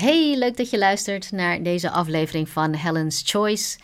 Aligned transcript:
Hey, 0.00 0.38
leuk 0.38 0.56
dat 0.56 0.70
je 0.70 0.78
luistert 0.78 1.32
naar 1.32 1.62
deze 1.62 1.90
aflevering 1.90 2.48
van 2.48 2.74
Helen's 2.74 3.22
Choice. 3.24 3.78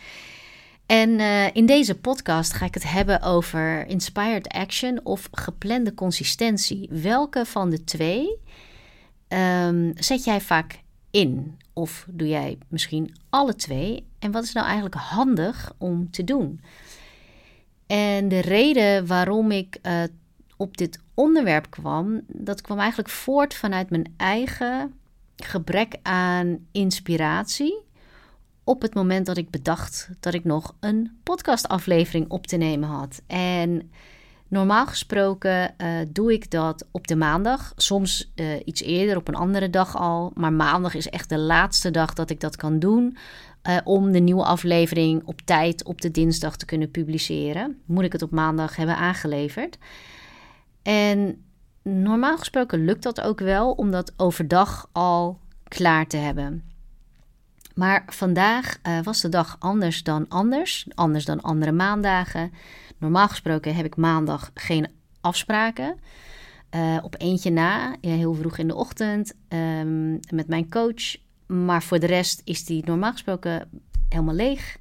En 0.85 1.09
uh, 1.09 1.55
in 1.55 1.65
deze 1.65 1.95
podcast 1.95 2.53
ga 2.53 2.65
ik 2.65 2.73
het 2.73 2.91
hebben 2.91 3.21
over 3.21 3.87
inspired 3.87 4.47
action 4.47 4.99
of 5.03 5.27
geplande 5.31 5.93
consistentie. 5.93 6.89
Welke 6.91 7.45
van 7.45 7.69
de 7.69 7.83
twee 7.83 8.37
um, 9.27 9.93
zet 9.95 10.23
jij 10.23 10.41
vaak 10.41 10.79
in? 11.11 11.57
Of 11.73 12.05
doe 12.09 12.27
jij 12.27 12.57
misschien 12.67 13.15
alle 13.29 13.55
twee? 13.55 14.07
En 14.19 14.31
wat 14.31 14.43
is 14.43 14.53
nou 14.53 14.65
eigenlijk 14.65 14.95
handig 14.95 15.73
om 15.77 16.11
te 16.11 16.23
doen? 16.23 16.61
En 17.87 18.27
de 18.27 18.39
reden 18.39 19.07
waarom 19.07 19.51
ik 19.51 19.77
uh, 19.83 20.03
op 20.55 20.77
dit 20.77 20.99
onderwerp 21.13 21.69
kwam, 21.69 22.21
dat 22.27 22.61
kwam 22.61 22.79
eigenlijk 22.79 23.09
voort 23.09 23.53
vanuit 23.53 23.89
mijn 23.89 24.13
eigen 24.17 24.93
gebrek 25.37 25.95
aan 26.01 26.57
inspiratie 26.71 27.85
op 28.67 28.81
het 28.81 28.93
moment 28.93 29.25
dat 29.25 29.37
ik 29.37 29.49
bedacht 29.49 30.09
dat 30.19 30.33
ik 30.33 30.43
nog 30.43 30.75
een 30.79 31.17
podcastaflevering 31.23 32.29
op 32.29 32.47
te 32.47 32.57
nemen 32.57 32.89
had. 32.89 33.21
En 33.27 33.91
normaal 34.47 34.87
gesproken 34.87 35.73
uh, 35.77 35.87
doe 36.09 36.33
ik 36.33 36.51
dat 36.51 36.87
op 36.91 37.07
de 37.07 37.15
maandag, 37.15 37.73
soms 37.75 38.31
uh, 38.35 38.45
iets 38.65 38.81
eerder 38.81 39.17
op 39.17 39.27
een 39.27 39.35
andere 39.35 39.69
dag 39.69 39.97
al, 39.97 40.31
maar 40.35 40.53
maandag 40.53 40.93
is 40.93 41.09
echt 41.09 41.29
de 41.29 41.37
laatste 41.37 41.91
dag 41.91 42.13
dat 42.13 42.29
ik 42.29 42.39
dat 42.39 42.55
kan 42.55 42.79
doen. 42.79 43.17
Uh, 43.69 43.77
om 43.83 44.11
de 44.11 44.19
nieuwe 44.19 44.43
aflevering 44.43 45.21
op 45.25 45.41
tijd 45.41 45.83
op 45.83 46.01
de 46.01 46.11
dinsdag 46.11 46.57
te 46.57 46.65
kunnen 46.65 46.91
publiceren. 46.91 47.81
Moet 47.85 48.03
ik 48.03 48.11
het 48.11 48.21
op 48.21 48.31
maandag 48.31 48.75
hebben 48.75 48.97
aangeleverd. 48.97 49.77
En 50.81 51.45
normaal 51.87 52.37
gesproken 52.37 52.85
lukt 52.85 53.03
dat 53.03 53.21
ook 53.21 53.39
wel 53.39 53.71
om 53.71 53.91
dat 53.91 54.13
overdag 54.17 54.89
al 54.91 55.39
klaar 55.67 56.07
te 56.07 56.17
hebben. 56.17 56.63
Maar 57.75 58.03
vandaag 58.07 58.79
uh, 58.83 59.01
was 59.03 59.21
de 59.21 59.29
dag 59.29 59.55
anders 59.59 60.03
dan 60.03 60.25
anders, 60.27 60.87
anders 60.95 61.25
dan 61.25 61.41
andere 61.41 61.71
maandagen. 61.71 62.51
Normaal 62.97 63.27
gesproken 63.27 63.75
heb 63.75 63.85
ik 63.85 63.95
maandag 63.95 64.51
geen 64.53 64.87
afspraken. 65.21 65.99
Uh, 66.75 66.97
op 67.01 67.15
eentje 67.17 67.51
na, 67.51 67.95
heel 68.01 68.33
vroeg 68.33 68.57
in 68.57 68.67
de 68.67 68.75
ochtend, 68.75 69.33
um, 69.49 70.19
met 70.31 70.47
mijn 70.47 70.69
coach. 70.69 71.15
Maar 71.47 71.83
voor 71.83 71.99
de 71.99 72.05
rest 72.05 72.41
is 72.43 72.65
die 72.65 72.85
normaal 72.85 73.11
gesproken 73.11 73.69
helemaal 74.09 74.35
leeg. 74.35 74.77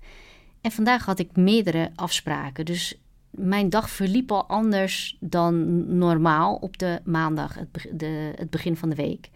En 0.60 0.70
vandaag 0.70 1.04
had 1.04 1.18
ik 1.18 1.36
meerdere 1.36 1.90
afspraken. 1.94 2.64
Dus 2.64 3.00
mijn 3.36 3.70
dag 3.70 3.90
verliep 3.90 4.32
al 4.32 4.46
anders 4.46 5.16
dan 5.20 5.84
normaal 5.98 6.54
op 6.54 6.78
de 6.78 7.00
maandag, 7.04 7.54
het, 7.54 7.88
de, 7.92 8.32
het 8.36 8.50
begin 8.50 8.76
van 8.76 8.88
de 8.88 8.94
week. 8.94 9.30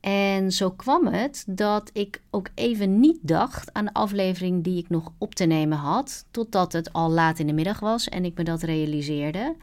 En 0.00 0.52
zo 0.52 0.70
kwam 0.70 1.06
het 1.06 1.44
dat 1.48 1.90
ik 1.92 2.22
ook 2.30 2.48
even 2.54 3.00
niet 3.00 3.18
dacht 3.22 3.72
aan 3.72 3.84
de 3.84 3.92
aflevering 3.92 4.64
die 4.64 4.78
ik 4.78 4.88
nog 4.88 5.12
op 5.18 5.34
te 5.34 5.44
nemen 5.44 5.78
had, 5.78 6.24
totdat 6.30 6.72
het 6.72 6.92
al 6.92 7.10
laat 7.10 7.38
in 7.38 7.46
de 7.46 7.52
middag 7.52 7.80
was 7.80 8.08
en 8.08 8.24
ik 8.24 8.36
me 8.36 8.44
dat 8.44 8.62
realiseerde. 8.62 9.56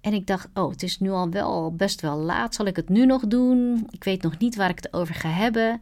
En 0.00 0.12
ik 0.12 0.26
dacht, 0.26 0.48
oh, 0.54 0.70
het 0.70 0.82
is 0.82 1.00
nu 1.00 1.10
al 1.10 1.30
wel 1.30 1.74
best 1.74 2.00
wel 2.00 2.16
laat. 2.16 2.54
Zal 2.54 2.66
ik 2.66 2.76
het 2.76 2.88
nu 2.88 3.06
nog 3.06 3.26
doen? 3.26 3.86
Ik 3.90 4.04
weet 4.04 4.22
nog 4.22 4.38
niet 4.38 4.56
waar 4.56 4.70
ik 4.70 4.76
het 4.76 4.92
over 4.92 5.14
ga 5.14 5.28
hebben. 5.28 5.80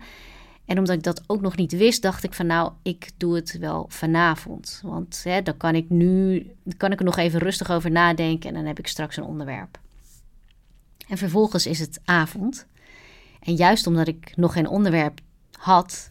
En 0.70 0.78
omdat 0.78 0.96
ik 0.96 1.02
dat 1.02 1.22
ook 1.26 1.40
nog 1.40 1.56
niet 1.56 1.72
wist, 1.72 2.02
dacht 2.02 2.24
ik 2.24 2.34
van 2.34 2.46
nou, 2.46 2.72
ik 2.82 3.10
doe 3.16 3.34
het 3.34 3.58
wel 3.58 3.86
vanavond. 3.88 4.80
Want 4.84 5.20
hè, 5.24 5.42
dan 5.42 5.56
kan 5.56 5.74
ik 5.74 5.88
nu 5.88 6.46
kan 6.76 6.92
ik 6.92 6.98
er 6.98 7.04
nog 7.04 7.16
even 7.16 7.40
rustig 7.40 7.70
over 7.70 7.90
nadenken 7.90 8.48
en 8.48 8.54
dan 8.54 8.64
heb 8.64 8.78
ik 8.78 8.86
straks 8.86 9.16
een 9.16 9.24
onderwerp. 9.24 9.78
En 11.08 11.18
vervolgens 11.18 11.66
is 11.66 11.78
het 11.78 12.00
avond. 12.04 12.66
En 13.40 13.54
juist 13.54 13.86
omdat 13.86 14.08
ik 14.08 14.36
nog 14.36 14.52
geen 14.52 14.68
onderwerp 14.68 15.20
had, 15.52 16.10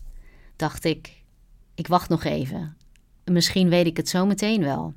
dacht 0.56 0.84
ik, 0.84 1.24
ik 1.76 1.88
wacht 1.88 2.10
nog 2.10 2.24
even. 2.24 2.78
Misschien 3.26 3.70
weet 3.70 3.86
ik 3.86 3.98
het 3.98 4.10
zo 4.10 4.26
meteen 4.26 4.64
wel. 4.64 4.94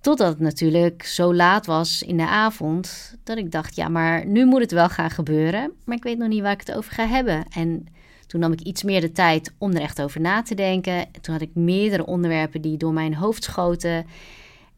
Totdat 0.00 0.28
het 0.28 0.40
natuurlijk 0.40 1.02
zo 1.02 1.34
laat 1.34 1.66
was 1.66 2.02
in 2.02 2.16
de 2.16 2.28
avond 2.28 3.16
dat 3.24 3.38
ik 3.38 3.50
dacht, 3.50 3.76
ja, 3.76 3.88
maar 3.88 4.26
nu 4.26 4.46
moet 4.46 4.60
het 4.60 4.72
wel 4.72 4.88
gaan 4.88 5.10
gebeuren, 5.10 5.72
maar 5.84 5.96
ik 5.96 6.02
weet 6.02 6.18
nog 6.18 6.28
niet 6.28 6.42
waar 6.42 6.52
ik 6.52 6.66
het 6.66 6.76
over 6.76 6.92
ga 6.92 7.06
hebben. 7.06 7.44
En 7.48 7.86
toen 8.26 8.40
nam 8.40 8.52
ik 8.52 8.60
iets 8.60 8.82
meer 8.82 9.00
de 9.00 9.12
tijd 9.12 9.54
om 9.58 9.72
er 9.72 9.80
echt 9.80 10.02
over 10.02 10.20
na 10.20 10.42
te 10.42 10.54
denken. 10.54 11.06
Toen 11.20 11.34
had 11.34 11.42
ik 11.42 11.54
meerdere 11.54 12.06
onderwerpen 12.06 12.60
die 12.60 12.76
door 12.76 12.92
mijn 12.92 13.14
hoofd 13.14 13.44
schoten. 13.44 14.06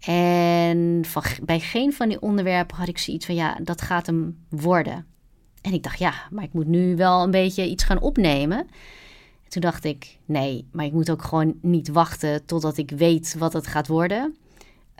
En 0.00 1.04
van, 1.06 1.22
bij 1.42 1.60
geen 1.60 1.92
van 1.92 2.08
die 2.08 2.20
onderwerpen 2.20 2.76
had 2.76 2.88
ik 2.88 2.98
zoiets 2.98 3.26
van, 3.26 3.34
ja, 3.34 3.58
dat 3.62 3.82
gaat 3.82 4.06
hem 4.06 4.44
worden. 4.48 5.06
En 5.62 5.72
ik 5.72 5.82
dacht, 5.82 5.98
ja, 5.98 6.14
maar 6.30 6.44
ik 6.44 6.52
moet 6.52 6.66
nu 6.66 6.96
wel 6.96 7.22
een 7.22 7.30
beetje 7.30 7.68
iets 7.68 7.84
gaan 7.84 8.00
opnemen. 8.00 8.58
En 8.58 9.48
toen 9.48 9.62
dacht 9.62 9.84
ik, 9.84 10.18
nee, 10.24 10.68
maar 10.72 10.84
ik 10.84 10.92
moet 10.92 11.10
ook 11.10 11.22
gewoon 11.22 11.54
niet 11.62 11.88
wachten 11.88 12.46
totdat 12.46 12.76
ik 12.76 12.90
weet 12.90 13.34
wat 13.38 13.52
het 13.52 13.66
gaat 13.66 13.86
worden. 13.86 14.36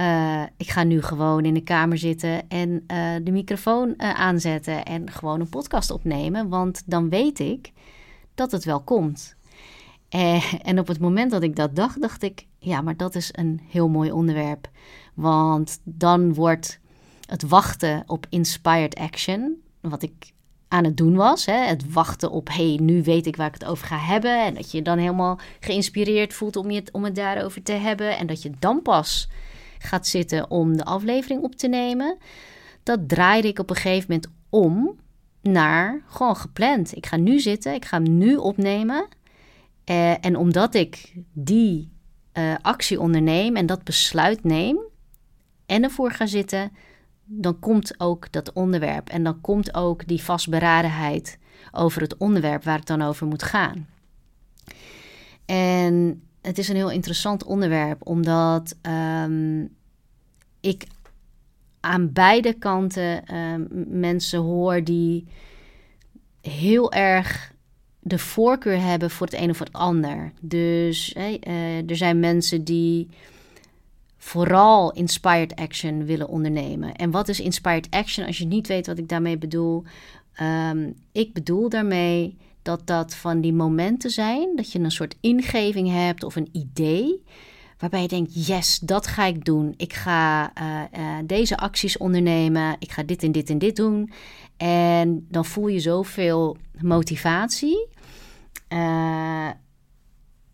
Uh, 0.01 0.43
ik 0.57 0.71
ga 0.71 0.83
nu 0.83 1.03
gewoon 1.03 1.45
in 1.45 1.55
de 1.55 1.63
kamer 1.63 1.99
zitten 1.99 2.49
en 2.49 2.71
uh, 2.71 3.15
de 3.23 3.31
microfoon 3.31 3.89
uh, 3.89 4.15
aanzetten 4.15 4.85
en 4.85 5.11
gewoon 5.11 5.41
een 5.41 5.49
podcast 5.49 5.91
opnemen. 5.91 6.49
Want 6.49 6.83
dan 6.87 7.09
weet 7.09 7.39
ik 7.39 7.73
dat 8.39 8.53
het 8.53 8.65
wel 8.65 8.81
komt. 8.81 9.37
en 10.63 10.79
op 10.79 10.87
het 10.87 11.01
moment 11.01 11.31
dat 11.31 11.43
ik 11.43 11.57
dat 11.57 11.77
dacht, 11.77 12.01
dacht 12.01 12.23
ik, 12.23 12.47
ja, 12.59 12.81
maar 12.81 12.97
dat 12.97 13.15
is 13.15 13.29
een 13.33 13.61
heel 13.69 13.89
mooi 13.89 14.13
onderwerp. 14.13 14.69
Want 15.15 15.81
dan 15.85 16.35
wordt 16.35 16.81
het 17.27 17.43
wachten 17.43 18.03
op 18.07 18.27
inspired 18.29 18.95
action, 18.95 19.57
wat 19.81 20.03
ik 20.03 20.33
aan 20.69 20.85
het 20.85 20.97
doen 20.97 21.15
was. 21.15 21.47
Hè? 21.47 21.57
Het 21.57 21.93
wachten 21.93 22.31
op, 22.31 22.49
hey, 22.49 22.79
nu 22.83 23.03
weet 23.03 23.27
ik 23.27 23.37
waar 23.37 23.47
ik 23.47 23.55
het 23.55 23.65
over 23.65 23.87
ga 23.87 23.99
hebben. 23.99 24.45
En 24.45 24.55
dat 24.55 24.71
je 24.71 24.83
dan 24.83 24.99
helemaal 24.99 25.39
geïnspireerd 25.61 26.35
voelt 26.35 26.57
om, 26.57 26.71
je, 26.71 26.83
om 26.93 27.05
het 27.05 27.15
daarover 27.15 27.63
te 27.63 27.73
hebben. 27.73 28.19
En 28.19 28.27
dat 28.27 28.43
je 28.43 28.51
dan 28.59 28.83
pas 28.83 29.29
gaat 29.79 30.07
zitten 30.07 30.51
om 30.51 30.77
de 30.77 30.85
aflevering 30.85 31.43
op 31.43 31.55
te 31.55 31.69
nemen. 31.69 32.19
Dat 32.83 33.09
draaide 33.09 33.49
ik 33.49 33.59
op 33.59 33.71
een 33.71 33.77
gegeven 33.77 34.07
moment 34.09 34.31
om 34.49 34.97
naar 35.53 36.03
gewoon 36.07 36.37
gepland. 36.37 36.97
Ik 36.97 37.07
ga 37.07 37.17
nu 37.17 37.41
zitten, 37.41 37.75
ik 37.75 37.85
ga 37.85 38.03
hem 38.03 38.19
nu 38.19 38.37
opnemen. 38.37 39.09
Uh, 39.91 40.25
en 40.25 40.37
omdat 40.37 40.75
ik 40.75 41.15
die 41.33 41.93
uh, 42.39 42.55
actie 42.63 43.01
onderneem 43.01 43.57
en 43.57 43.67
dat 43.67 43.85
besluit 43.85 44.45
neem 44.45 44.79
en 45.67 45.83
ervoor 45.83 46.11
ga 46.11 46.27
zitten, 46.27 46.73
dan 47.25 47.59
komt 47.59 48.01
ook 48.01 48.33
dat 48.33 48.53
onderwerp 48.53 49.09
en 49.09 49.23
dan 49.23 49.41
komt 49.41 49.75
ook 49.75 50.07
die 50.07 50.23
vastberadenheid 50.23 51.39
over 51.73 52.03
het 52.03 52.17
onderwerp 52.17 52.65
waar 52.65 52.79
het 52.79 52.87
dan 52.87 53.03
over 53.03 53.27
moet 53.27 53.43
gaan. 53.43 53.87
En 55.47 56.23
het 56.43 56.59
is 56.59 56.69
een 56.69 56.77
heel 56.77 56.91
interessant 56.91 57.45
onderwerp, 57.45 58.07
omdat 58.07 58.77
um, 58.83 59.77
ik 60.61 60.87
aan 61.89 62.13
beide 62.13 62.53
kanten 62.53 63.35
um, 63.35 63.69
mensen 64.01 64.41
hoor 64.41 64.85
die 64.85 65.27
heel 66.41 66.93
erg 66.93 67.53
de 68.01 68.19
voorkeur 68.19 68.81
hebben 68.81 69.11
voor 69.11 69.27
het 69.27 69.41
een 69.41 69.51
of 69.51 69.59
het 69.59 69.73
ander. 69.73 70.33
Dus 70.41 71.11
hey, 71.15 71.41
uh, 71.49 71.91
er 71.91 71.97
zijn 71.97 72.21
mensen 72.21 72.65
die 72.65 73.09
vooral 74.17 74.93
inspired 74.93 75.57
action 75.57 76.05
willen 76.05 76.29
ondernemen. 76.29 76.95
En 76.95 77.11
wat 77.11 77.29
is 77.29 77.41
inspired 77.41 77.87
action? 77.91 78.27
Als 78.27 78.39
je 78.39 78.47
niet 78.47 78.67
weet 78.67 78.87
wat 78.87 78.99
ik 78.99 79.09
daarmee 79.09 79.39
bedoel. 79.39 79.83
Um, 80.71 80.95
ik 81.13 81.33
bedoel 81.33 81.69
daarmee 81.69 82.37
dat 82.63 82.87
dat 82.87 83.15
van 83.15 83.41
die 83.41 83.53
momenten 83.53 84.11
zijn 84.11 84.57
dat 84.57 84.73
je 84.73 84.79
een 84.79 84.91
soort 84.91 85.17
ingeving 85.21 85.91
hebt 85.91 86.25
of 86.25 86.37
een 86.37 86.49
idee. 86.53 87.23
Waarbij 87.79 88.03
je 88.03 88.09
denkt, 88.09 88.47
yes, 88.47 88.79
dat 88.79 89.07
ga 89.07 89.25
ik 89.25 89.45
doen. 89.45 89.75
Ik 89.77 89.93
ga 89.93 90.53
uh, 90.61 90.83
uh, 91.01 91.19
deze 91.25 91.57
acties 91.57 91.97
ondernemen. 91.97 92.77
Ik 92.79 92.93
ga 92.93 93.03
dit 93.03 93.23
en 93.23 93.33
dit 93.33 93.51
en 93.51 93.59
dit 93.59 93.77
doen. 93.77 94.13
En 94.57 95.27
dan 95.29 95.45
voel 95.45 95.69
je 95.69 95.81
zoveel 95.81 96.57
motivatie. 96.81 97.89
Uh, 98.69 99.49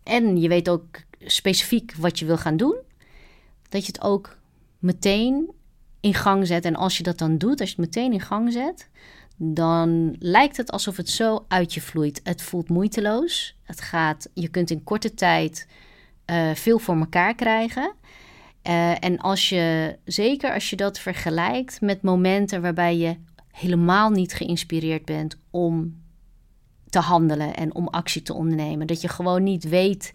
en 0.03 0.37
je 0.37 0.47
weet 0.47 0.69
ook 0.69 0.85
specifiek 1.19 1.95
wat 1.97 2.19
je 2.19 2.25
wil 2.25 2.37
gaan 2.37 2.57
doen 2.57 2.75
dat 3.69 3.85
je 3.85 3.91
het 3.91 4.01
ook 4.01 4.37
meteen 4.79 5.51
in 5.99 6.13
gang 6.13 6.47
zet. 6.47 6.65
En 6.65 6.75
als 6.75 6.97
je 6.97 7.03
dat 7.03 7.17
dan 7.17 7.37
doet, 7.37 7.59
als 7.59 7.69
je 7.69 7.75
het 7.81 7.85
meteen 7.85 8.13
in 8.13 8.21
gang 8.21 8.51
zet, 8.51 8.89
dan 9.37 10.15
lijkt 10.19 10.57
het 10.57 10.71
alsof 10.71 10.97
het 10.97 11.09
zo 11.09 11.45
uit 11.47 11.73
je 11.73 11.81
vloeit. 11.81 12.19
Het 12.23 12.41
voelt 12.41 12.69
moeiteloos. 12.69 13.55
Het 13.63 13.81
gaat, 13.81 14.29
je 14.33 14.47
kunt 14.47 14.69
in 14.69 14.83
korte 14.83 15.13
tijd 15.13 15.67
uh, 16.31 16.51
veel 16.53 16.79
voor 16.79 16.95
elkaar 16.95 17.35
krijgen. 17.35 17.93
Uh, 18.67 19.03
en 19.03 19.17
als 19.19 19.49
je, 19.49 19.97
zeker 20.05 20.53
als 20.53 20.69
je 20.69 20.75
dat 20.75 20.99
vergelijkt 20.99 21.81
met 21.81 22.01
momenten 22.01 22.61
waarbij 22.61 22.97
je 22.97 23.17
helemaal 23.51 24.09
niet 24.09 24.33
geïnspireerd 24.33 25.05
bent 25.05 25.37
om 25.49 26.03
te 26.89 26.99
handelen 26.99 27.55
en 27.55 27.75
om 27.75 27.87
actie 27.87 28.21
te 28.21 28.33
ondernemen. 28.33 28.87
Dat 28.87 29.01
je 29.01 29.07
gewoon 29.07 29.43
niet 29.43 29.69
weet 29.69 30.13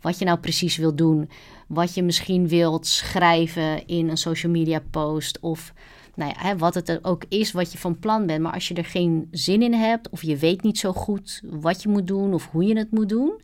wat 0.00 0.18
je 0.18 0.24
nou 0.24 0.38
precies 0.38 0.76
wil 0.76 0.94
doen 0.94 1.28
wat 1.72 1.94
je 1.94 2.02
misschien 2.02 2.48
wilt 2.48 2.86
schrijven 2.86 3.86
in 3.86 4.08
een 4.08 4.16
social 4.16 4.52
media 4.52 4.82
post 4.90 5.40
of 5.40 5.72
nou 6.14 6.32
ja, 6.42 6.56
wat 6.56 6.74
het 6.74 7.04
ook 7.04 7.24
is 7.28 7.52
wat 7.52 7.72
je 7.72 7.78
van 7.78 7.98
plan 7.98 8.26
bent. 8.26 8.40
Maar 8.40 8.52
als 8.52 8.68
je 8.68 8.74
er 8.74 8.84
geen 8.84 9.28
zin 9.30 9.62
in 9.62 9.74
hebt 9.74 10.08
of 10.08 10.22
je 10.22 10.36
weet 10.36 10.62
niet 10.62 10.78
zo 10.78 10.92
goed 10.92 11.42
wat 11.44 11.82
je 11.82 11.88
moet 11.88 12.06
doen 12.06 12.34
of 12.34 12.48
hoe 12.50 12.64
je 12.64 12.78
het 12.78 12.90
moet 12.90 13.08
doen, 13.08 13.40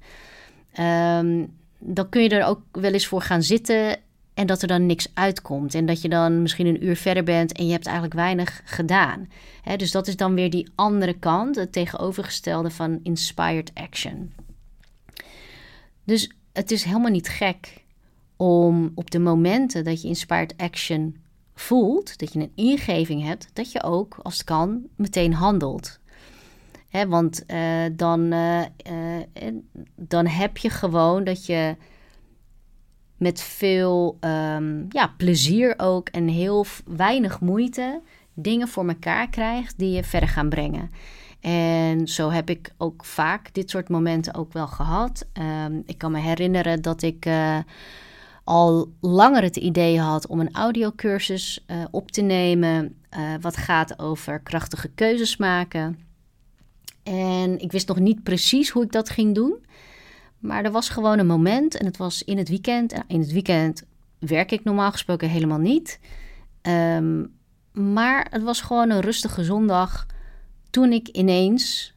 ehm, 0.72 1.46
dan 1.78 2.08
kun 2.08 2.22
je 2.22 2.28
er 2.28 2.46
ook 2.46 2.60
wel 2.72 2.92
eens 2.92 3.06
voor 3.06 3.22
gaan 3.22 3.42
zitten 3.42 3.96
en 4.34 4.46
dat 4.46 4.62
er 4.62 4.68
dan 4.68 4.86
niks 4.86 5.08
uitkomt. 5.14 5.74
En 5.74 5.86
dat 5.86 6.02
je 6.02 6.08
dan 6.08 6.42
misschien 6.42 6.66
een 6.66 6.84
uur 6.84 6.96
verder 6.96 7.24
bent 7.24 7.52
en 7.52 7.66
je 7.66 7.72
hebt 7.72 7.86
eigenlijk 7.86 8.14
weinig 8.14 8.62
gedaan. 8.64 9.28
dus 9.76 9.90
dat 9.90 10.06
is 10.06 10.16
dan 10.16 10.34
weer 10.34 10.50
die 10.50 10.68
andere 10.74 11.18
kant, 11.18 11.56
het 11.56 11.72
tegenovergestelde 11.72 12.70
van 12.70 13.00
inspired 13.02 13.70
action. 13.74 14.32
Dus 16.04 16.32
het 16.52 16.70
is 16.70 16.84
helemaal 16.84 17.10
niet 17.10 17.28
gek 17.28 17.84
om 18.36 18.92
op 18.94 19.10
de 19.10 19.18
momenten 19.18 19.84
dat 19.84 20.02
je 20.02 20.08
inspired 20.08 20.54
action 20.56 21.16
voelt, 21.54 22.18
dat 22.18 22.32
je 22.32 22.40
een 22.40 22.52
ingeving 22.54 23.22
hebt, 23.22 23.48
dat 23.52 23.72
je 23.72 23.82
ook, 23.82 24.18
als 24.22 24.34
het 24.34 24.44
kan, 24.44 24.82
meteen 24.96 25.34
handelt. 25.34 25.98
Want 26.90 27.44
uh, 27.46 27.84
dan, 27.92 28.20
uh, 28.20 28.60
uh, 28.90 29.54
dan 29.96 30.26
heb 30.26 30.56
je 30.56 30.70
gewoon 30.70 31.24
dat 31.24 31.46
je 31.46 31.76
met 33.16 33.40
veel 33.40 34.18
um, 34.20 34.86
ja, 34.88 35.14
plezier 35.16 35.74
ook 35.76 36.08
en 36.08 36.28
heel 36.28 36.66
weinig 36.86 37.40
moeite 37.40 38.00
dingen 38.34 38.68
voor 38.68 38.88
elkaar 38.88 39.28
krijgt 39.28 39.78
die 39.78 39.90
je 39.90 40.04
verder 40.04 40.28
gaan 40.28 40.48
brengen. 40.48 40.90
En 41.40 42.08
zo 42.08 42.30
heb 42.30 42.50
ik 42.50 42.70
ook 42.76 43.04
vaak 43.04 43.54
dit 43.54 43.70
soort 43.70 43.88
momenten 43.88 44.34
ook 44.34 44.52
wel 44.52 44.66
gehad. 44.66 45.26
Um, 45.66 45.82
ik 45.86 45.98
kan 45.98 46.12
me 46.12 46.18
herinneren 46.18 46.82
dat 46.82 47.02
ik 47.02 47.28
al 48.44 48.92
langer 49.00 49.42
het 49.42 49.56
idee 49.56 50.00
had 50.00 50.26
om 50.26 50.40
een 50.40 50.54
audiocursus 50.54 51.64
op 51.90 52.10
te 52.10 52.22
nemen. 52.22 52.96
Wat 53.40 53.56
gaat 53.56 53.98
over 53.98 54.40
krachtige 54.40 54.88
keuzes 54.88 55.36
maken. 55.36 56.07
En 57.08 57.58
ik 57.58 57.72
wist 57.72 57.88
nog 57.88 57.98
niet 57.98 58.22
precies 58.22 58.70
hoe 58.70 58.84
ik 58.84 58.92
dat 58.92 59.10
ging 59.10 59.34
doen. 59.34 59.64
Maar 60.38 60.64
er 60.64 60.70
was 60.70 60.88
gewoon 60.88 61.18
een 61.18 61.26
moment 61.26 61.76
en 61.76 61.86
het 61.86 61.96
was 61.96 62.22
in 62.22 62.38
het 62.38 62.48
weekend. 62.48 62.92
En 62.92 63.04
in 63.06 63.20
het 63.20 63.32
weekend 63.32 63.82
werk 64.18 64.52
ik 64.52 64.64
normaal 64.64 64.90
gesproken 64.90 65.28
helemaal 65.28 65.58
niet. 65.58 66.00
Um, 66.62 67.36
maar 67.72 68.26
het 68.30 68.42
was 68.42 68.60
gewoon 68.60 68.90
een 68.90 69.00
rustige 69.00 69.44
zondag 69.44 70.06
toen 70.70 70.92
ik 70.92 71.08
ineens 71.08 71.94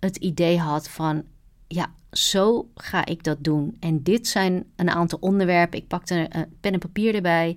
het 0.00 0.16
idee 0.16 0.58
had 0.58 0.88
van 0.88 1.24
ja, 1.68 1.92
zo 2.10 2.68
ga 2.74 3.04
ik 3.04 3.24
dat 3.24 3.44
doen. 3.44 3.76
En 3.80 4.02
dit 4.02 4.28
zijn 4.28 4.64
een 4.76 4.90
aantal 4.90 5.18
onderwerpen. 5.20 5.78
Ik 5.78 5.88
pakte 5.88 6.26
een 6.28 6.56
pen 6.60 6.72
en 6.72 6.78
papier 6.78 7.14
erbij 7.14 7.56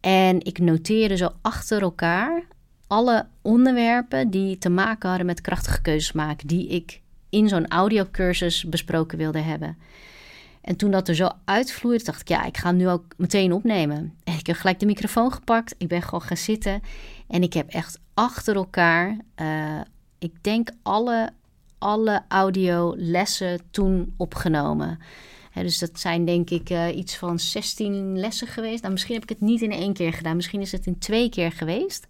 en 0.00 0.44
ik 0.44 0.58
noteerde 0.58 1.16
zo 1.16 1.28
achter 1.40 1.82
elkaar 1.82 2.44
alle 2.92 3.26
onderwerpen 3.42 4.30
die 4.30 4.58
te 4.58 4.68
maken 4.68 5.08
hadden 5.08 5.26
met 5.26 5.40
krachtige 5.40 5.82
keuzes 5.82 6.12
maken, 6.12 6.46
die 6.46 6.68
ik 6.68 7.00
in 7.30 7.48
zo'n 7.48 7.68
audiocursus 7.68 8.64
besproken 8.64 9.18
wilde 9.18 9.38
hebben. 9.38 9.78
En 10.60 10.76
toen 10.76 10.90
dat 10.90 11.08
er 11.08 11.14
zo 11.14 11.28
uitvloeide, 11.44 12.04
dacht 12.04 12.20
ik, 12.20 12.28
ja, 12.28 12.44
ik 12.44 12.56
ga 12.56 12.70
nu 12.70 12.88
ook 12.88 13.04
meteen 13.16 13.52
opnemen. 13.52 14.14
En 14.24 14.38
ik 14.38 14.46
heb 14.46 14.56
gelijk 14.56 14.80
de 14.80 14.86
microfoon 14.86 15.32
gepakt. 15.32 15.74
Ik 15.78 15.88
ben 15.88 16.02
gewoon 16.02 16.22
gaan 16.22 16.36
zitten. 16.36 16.82
En 17.28 17.42
ik 17.42 17.52
heb 17.52 17.68
echt 17.68 18.00
achter 18.14 18.56
elkaar, 18.56 19.16
uh, 19.36 19.80
ik 20.18 20.32
denk 20.42 20.68
alle, 20.82 21.30
alle 21.78 22.22
audiolessen 22.28 23.60
toen 23.70 24.14
opgenomen. 24.16 24.98
dus 25.54 25.78
dat 25.78 26.00
zijn 26.00 26.24
denk 26.24 26.50
ik 26.50 26.70
uh, 26.70 26.96
iets 26.96 27.16
van 27.16 27.38
16 27.38 28.18
lessen 28.18 28.46
geweest. 28.46 28.80
Nou, 28.80 28.92
misschien 28.92 29.14
heb 29.14 29.22
ik 29.22 29.28
het 29.28 29.40
niet 29.40 29.62
in 29.62 29.72
één 29.72 29.92
keer 29.92 30.12
gedaan. 30.12 30.36
Misschien 30.36 30.60
is 30.60 30.72
het 30.72 30.86
in 30.86 30.98
twee 30.98 31.28
keer 31.28 31.52
geweest. 31.52 32.06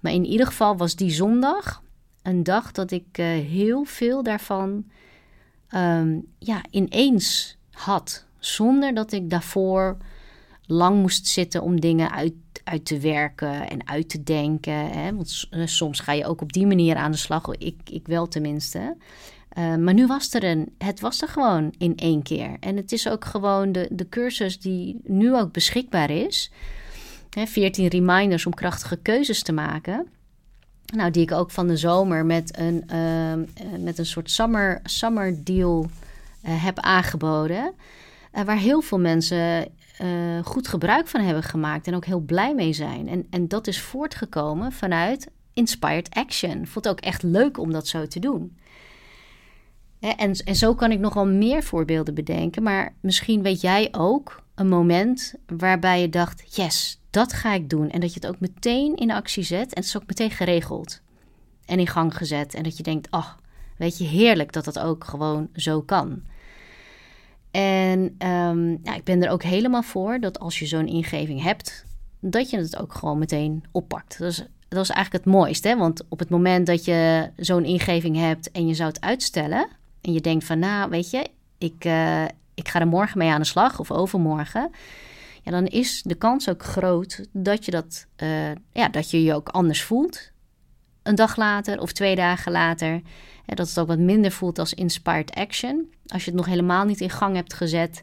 Maar 0.00 0.12
in 0.12 0.24
ieder 0.24 0.46
geval 0.46 0.76
was 0.76 0.96
die 0.96 1.10
zondag 1.10 1.82
een 2.22 2.42
dag 2.42 2.72
dat 2.72 2.90
ik 2.90 3.18
uh, 3.18 3.26
heel 3.26 3.84
veel 3.84 4.22
daarvan 4.22 4.84
um, 5.74 6.26
ja, 6.38 6.62
ineens 6.70 7.56
had. 7.70 8.26
Zonder 8.38 8.94
dat 8.94 9.12
ik 9.12 9.30
daarvoor 9.30 9.96
lang 10.66 11.00
moest 11.00 11.26
zitten 11.26 11.62
om 11.62 11.80
dingen 11.80 12.10
uit, 12.10 12.34
uit 12.64 12.84
te 12.84 12.98
werken 12.98 13.68
en 13.68 13.88
uit 13.88 14.08
te 14.08 14.22
denken. 14.22 14.90
Hè? 14.90 15.14
Want 15.14 15.46
eh, 15.50 15.66
soms 15.66 16.00
ga 16.00 16.12
je 16.12 16.26
ook 16.26 16.40
op 16.40 16.52
die 16.52 16.66
manier 16.66 16.96
aan 16.96 17.10
de 17.10 17.16
slag. 17.16 17.46
Ik, 17.48 17.80
ik 17.90 18.06
wel 18.06 18.28
tenminste. 18.28 18.96
Uh, 19.58 19.76
maar 19.76 19.94
nu 19.94 20.06
was 20.06 20.34
er 20.34 20.44
een, 20.44 20.74
het 20.78 21.00
was 21.00 21.22
er 21.22 21.28
gewoon 21.28 21.74
in 21.78 21.96
één 21.96 22.22
keer. 22.22 22.56
En 22.60 22.76
het 22.76 22.92
is 22.92 23.08
ook 23.08 23.24
gewoon 23.24 23.72
de, 23.72 23.88
de 23.90 24.08
cursus 24.08 24.60
die 24.60 25.00
nu 25.04 25.36
ook 25.36 25.52
beschikbaar 25.52 26.10
is. 26.10 26.50
Hè, 27.30 27.46
14 27.46 27.86
reminders 27.86 28.46
om 28.46 28.54
krachtige 28.54 28.96
keuzes 28.96 29.42
te 29.42 29.52
maken. 29.52 30.06
Nou, 30.94 31.10
die 31.10 31.22
ik 31.22 31.32
ook 31.32 31.50
van 31.50 31.66
de 31.66 31.76
zomer 31.76 32.26
met 32.26 32.58
een, 32.58 32.84
uh, 32.92 33.78
met 33.78 33.98
een 33.98 34.06
soort 34.06 34.30
summer, 34.30 34.80
summer 34.84 35.44
deal 35.44 35.90
uh, 36.44 36.64
heb 36.64 36.78
aangeboden. 36.78 37.72
Uh, 38.34 38.42
waar 38.42 38.56
heel 38.56 38.80
veel 38.80 38.98
mensen 38.98 39.68
goed 40.44 40.68
gebruik 40.68 41.08
van 41.08 41.20
hebben 41.20 41.42
gemaakt 41.42 41.86
en 41.86 41.94
ook 41.94 42.04
heel 42.04 42.20
blij 42.20 42.54
mee 42.54 42.72
zijn. 42.72 43.08
En, 43.08 43.26
en 43.30 43.48
dat 43.48 43.66
is 43.66 43.80
voortgekomen 43.80 44.72
vanuit 44.72 45.30
Inspired 45.52 46.14
Action. 46.14 46.66
Vond 46.66 46.84
het 46.84 46.88
ook 46.88 47.00
echt 47.00 47.22
leuk 47.22 47.58
om 47.58 47.72
dat 47.72 47.88
zo 47.88 48.06
te 48.06 48.18
doen. 48.18 48.56
En, 50.00 50.32
en 50.32 50.56
zo 50.56 50.74
kan 50.74 50.92
ik 50.92 50.98
nog 50.98 51.14
wel 51.14 51.26
meer 51.26 51.62
voorbeelden 51.62 52.14
bedenken. 52.14 52.62
Maar 52.62 52.94
misschien 53.00 53.42
weet 53.42 53.60
jij 53.60 53.88
ook 53.92 54.42
een 54.54 54.68
moment 54.68 55.34
waarbij 55.46 56.00
je 56.00 56.08
dacht: 56.08 56.56
yes, 56.56 57.00
dat 57.18 57.32
ga 57.32 57.54
ik 57.54 57.70
doen. 57.70 57.90
En 57.90 58.00
dat 58.00 58.14
je 58.14 58.20
het 58.20 58.28
ook 58.28 58.40
meteen 58.40 58.96
in 58.96 59.10
actie 59.10 59.42
zet. 59.42 59.74
En 59.74 59.80
het 59.80 59.84
is 59.84 59.96
ook 59.96 60.06
meteen 60.06 60.30
geregeld 60.30 61.00
en 61.64 61.78
in 61.78 61.86
gang 61.86 62.16
gezet. 62.16 62.54
En 62.54 62.62
dat 62.62 62.76
je 62.76 62.82
denkt: 62.82 63.10
ach, 63.10 63.38
weet 63.76 63.98
je, 63.98 64.04
heerlijk 64.04 64.52
dat 64.52 64.64
dat 64.64 64.78
ook 64.78 65.04
gewoon 65.04 65.48
zo 65.54 65.82
kan. 65.82 66.22
En 67.50 68.00
um, 68.28 68.78
ja, 68.82 68.94
ik 68.94 69.04
ben 69.04 69.22
er 69.22 69.30
ook 69.30 69.42
helemaal 69.42 69.82
voor 69.82 70.20
dat 70.20 70.38
als 70.38 70.58
je 70.58 70.66
zo'n 70.66 70.86
ingeving 70.86 71.42
hebt, 71.42 71.84
dat 72.20 72.50
je 72.50 72.56
het 72.56 72.78
ook 72.78 72.94
gewoon 72.94 73.18
meteen 73.18 73.64
oppakt. 73.72 74.18
Dat 74.18 74.30
is, 74.30 74.44
dat 74.68 74.82
is 74.82 74.90
eigenlijk 74.90 75.24
het 75.24 75.34
mooiste. 75.34 75.68
Hè? 75.68 75.76
Want 75.76 76.04
op 76.08 76.18
het 76.18 76.30
moment 76.30 76.66
dat 76.66 76.84
je 76.84 77.30
zo'n 77.36 77.64
ingeving 77.64 78.16
hebt 78.16 78.50
en 78.50 78.66
je 78.66 78.74
zou 78.74 78.88
het 78.88 79.00
uitstellen. 79.00 79.68
En 80.00 80.12
je 80.12 80.20
denkt 80.20 80.44
van, 80.44 80.58
nou, 80.58 80.90
weet 80.90 81.10
je, 81.10 81.28
ik, 81.58 81.84
uh, 81.84 82.24
ik 82.54 82.68
ga 82.68 82.80
er 82.80 82.86
morgen 82.86 83.18
mee 83.18 83.30
aan 83.30 83.40
de 83.40 83.46
slag 83.46 83.80
of 83.80 83.90
overmorgen. 83.90 84.70
Ja, 85.42 85.50
dan 85.50 85.66
is 85.66 86.02
de 86.02 86.14
kans 86.14 86.48
ook 86.48 86.62
groot 86.62 87.28
dat 87.32 87.64
je, 87.64 87.70
dat, 87.70 88.06
uh, 88.22 88.52
ja, 88.72 88.88
dat 88.88 89.10
je 89.10 89.22
je 89.22 89.34
ook 89.34 89.48
anders 89.48 89.82
voelt. 89.82 90.30
Een 91.02 91.14
dag 91.14 91.36
later 91.36 91.80
of 91.80 91.92
twee 91.92 92.16
dagen 92.16 92.52
later. 92.52 93.02
Dat 93.46 93.68
het 93.68 93.78
ook 93.78 93.86
wat 93.86 93.98
minder 93.98 94.30
voelt 94.30 94.58
als 94.58 94.74
inspired 94.74 95.34
action. 95.34 95.92
Als 96.06 96.24
je 96.24 96.30
het 96.30 96.38
nog 96.38 96.48
helemaal 96.48 96.84
niet 96.84 97.00
in 97.00 97.10
gang 97.10 97.34
hebt 97.34 97.54
gezet. 97.54 98.02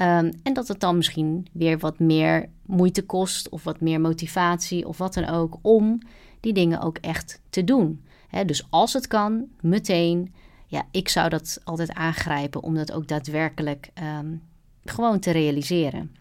Um, 0.00 0.30
en 0.42 0.52
dat 0.52 0.68
het 0.68 0.80
dan 0.80 0.96
misschien 0.96 1.46
weer 1.52 1.78
wat 1.78 1.98
meer 1.98 2.48
moeite 2.66 3.02
kost 3.02 3.48
of 3.48 3.64
wat 3.64 3.80
meer 3.80 4.00
motivatie 4.00 4.86
of 4.86 4.98
wat 4.98 5.14
dan 5.14 5.28
ook 5.28 5.58
om 5.62 5.98
die 6.40 6.52
dingen 6.52 6.80
ook 6.80 6.98
echt 6.98 7.40
te 7.50 7.64
doen. 7.64 8.04
Dus 8.46 8.66
als 8.70 8.92
het 8.92 9.06
kan, 9.06 9.46
meteen. 9.60 10.34
Ja, 10.66 10.86
ik 10.90 11.08
zou 11.08 11.28
dat 11.28 11.60
altijd 11.64 11.92
aangrijpen 11.92 12.62
om 12.62 12.74
dat 12.74 12.92
ook 12.92 13.08
daadwerkelijk 13.08 13.90
um, 14.18 14.42
gewoon 14.84 15.18
te 15.18 15.30
realiseren. 15.30 16.16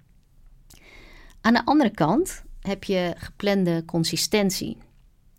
Aan 1.47 1.53
de 1.53 1.65
andere 1.65 1.89
kant 1.89 2.43
heb 2.61 2.83
je 2.83 3.13
geplande 3.17 3.83
consistentie. 3.85 4.77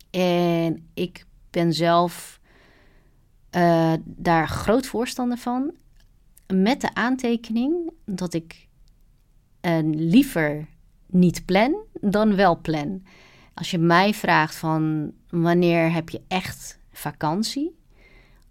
En 0.09 0.89
ik 0.93 1.25
ben 1.49 1.73
zelf 1.73 2.39
uh, 3.55 3.93
daar 4.05 4.47
groot 4.47 4.85
voorstander 4.85 5.37
van. 5.37 5.73
Met 6.47 6.81
de 6.81 6.93
aantekening 6.93 7.91
dat 8.05 8.33
ik 8.33 8.67
uh, 9.61 9.77
liever 9.83 10.67
niet 11.05 11.45
plan 11.45 11.75
dan 12.01 12.35
wel 12.35 12.59
plan. 12.61 13.03
Als 13.53 13.71
je 13.71 13.77
mij 13.77 14.13
vraagt 14.13 14.55
van 14.55 15.13
wanneer 15.29 15.91
heb 15.91 16.09
je 16.09 16.21
echt 16.27 16.79
vakantie 16.91 17.77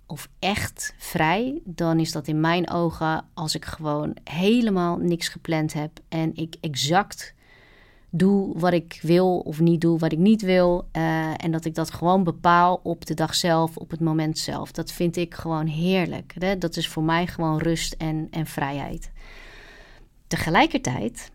of 0.07 0.29
echt 0.39 0.95
vrij, 0.99 1.61
dan 1.65 1.99
is 1.99 2.13
dat 2.13 2.27
in 2.29 2.41
mijn 2.41 2.71
ogen 2.71 3.25
als 3.35 3.55
ik 3.55 3.65
gewoon 3.65 4.17
helemaal 4.25 4.97
niks 4.97 5.29
gepland 5.29 5.73
heb 5.73 6.01
en 6.09 6.35
ik 6.35 6.57
exact 6.61 7.37
doe 8.11 8.59
wat 8.59 8.73
ik 8.73 8.99
wil 9.03 9.39
of 9.39 9.61
niet 9.61 9.81
doe 9.81 9.99
wat 9.99 10.13
ik 10.13 10.19
niet 10.19 10.43
wil. 10.43 10.89
Uh, 10.97 11.45
en 11.45 11.51
dat 11.51 11.65
ik 11.65 11.75
dat 11.75 11.91
gewoon 11.91 12.25
bepaal 12.25 12.81
op 12.83 13.07
de 13.07 13.15
dag 13.15 13.35
zelf, 13.35 13.77
op 13.77 13.91
het 13.91 14.01
moment 14.01 14.39
zelf. 14.39 14.73
Dat 14.73 14.93
vind 14.93 15.17
ik 15.17 15.35
gewoon 15.35 15.67
heerlijk. 15.67 16.35
Hè? 16.39 16.59
Dat 16.59 16.77
is 16.77 16.89
voor 16.89 17.03
mij 17.03 17.27
gewoon 17.27 17.59
rust 17.59 17.93
en, 17.93 18.29
en 18.31 18.47
vrijheid. 18.47 19.11
Tegelijkertijd 20.27 21.31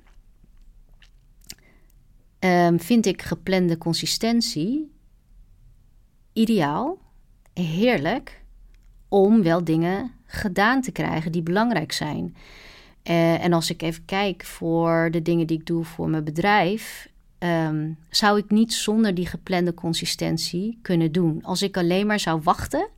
um, 2.40 2.80
vind 2.80 3.06
ik 3.06 3.22
geplande 3.22 3.78
consistentie 3.78 4.92
ideaal, 6.34 6.98
heerlijk, 7.54 8.44
om 9.10 9.44
wel 9.44 9.64
dingen 9.64 10.12
gedaan 10.26 10.82
te 10.82 10.92
krijgen 10.92 11.32
die 11.32 11.44
belangrijk 11.44 11.92
zijn. 11.92 12.36
Uh, 13.04 13.44
en 13.44 13.54
als 13.54 13.70
ik 13.70 13.82
even 13.82 14.06
kijk 14.06 14.46
voor 14.46 15.10
de 15.12 15.22
dingen 15.22 15.48
die 15.48 15.60
ik 15.60 15.66
doe 15.66 15.84
voor 15.84 16.10
mijn 16.10 16.24
bedrijf, 16.24 17.10
ehm, 17.38 17.92
zou 18.10 18.38
ik 18.38 18.50
niet 18.50 18.74
zonder 18.74 19.16
die 19.16 19.26
geplande 19.26 19.74
consistentie 19.74 20.80
kunnen 20.82 21.12
doen. 21.12 21.44
Als 21.44 21.62
ik 21.62 21.78
alleen 21.78 22.08
maar 22.08 22.20
zou 22.20 22.42
wachten 22.44 22.90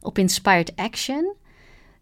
op 0.00 0.18
inspired 0.18 0.76
action, 0.76 1.34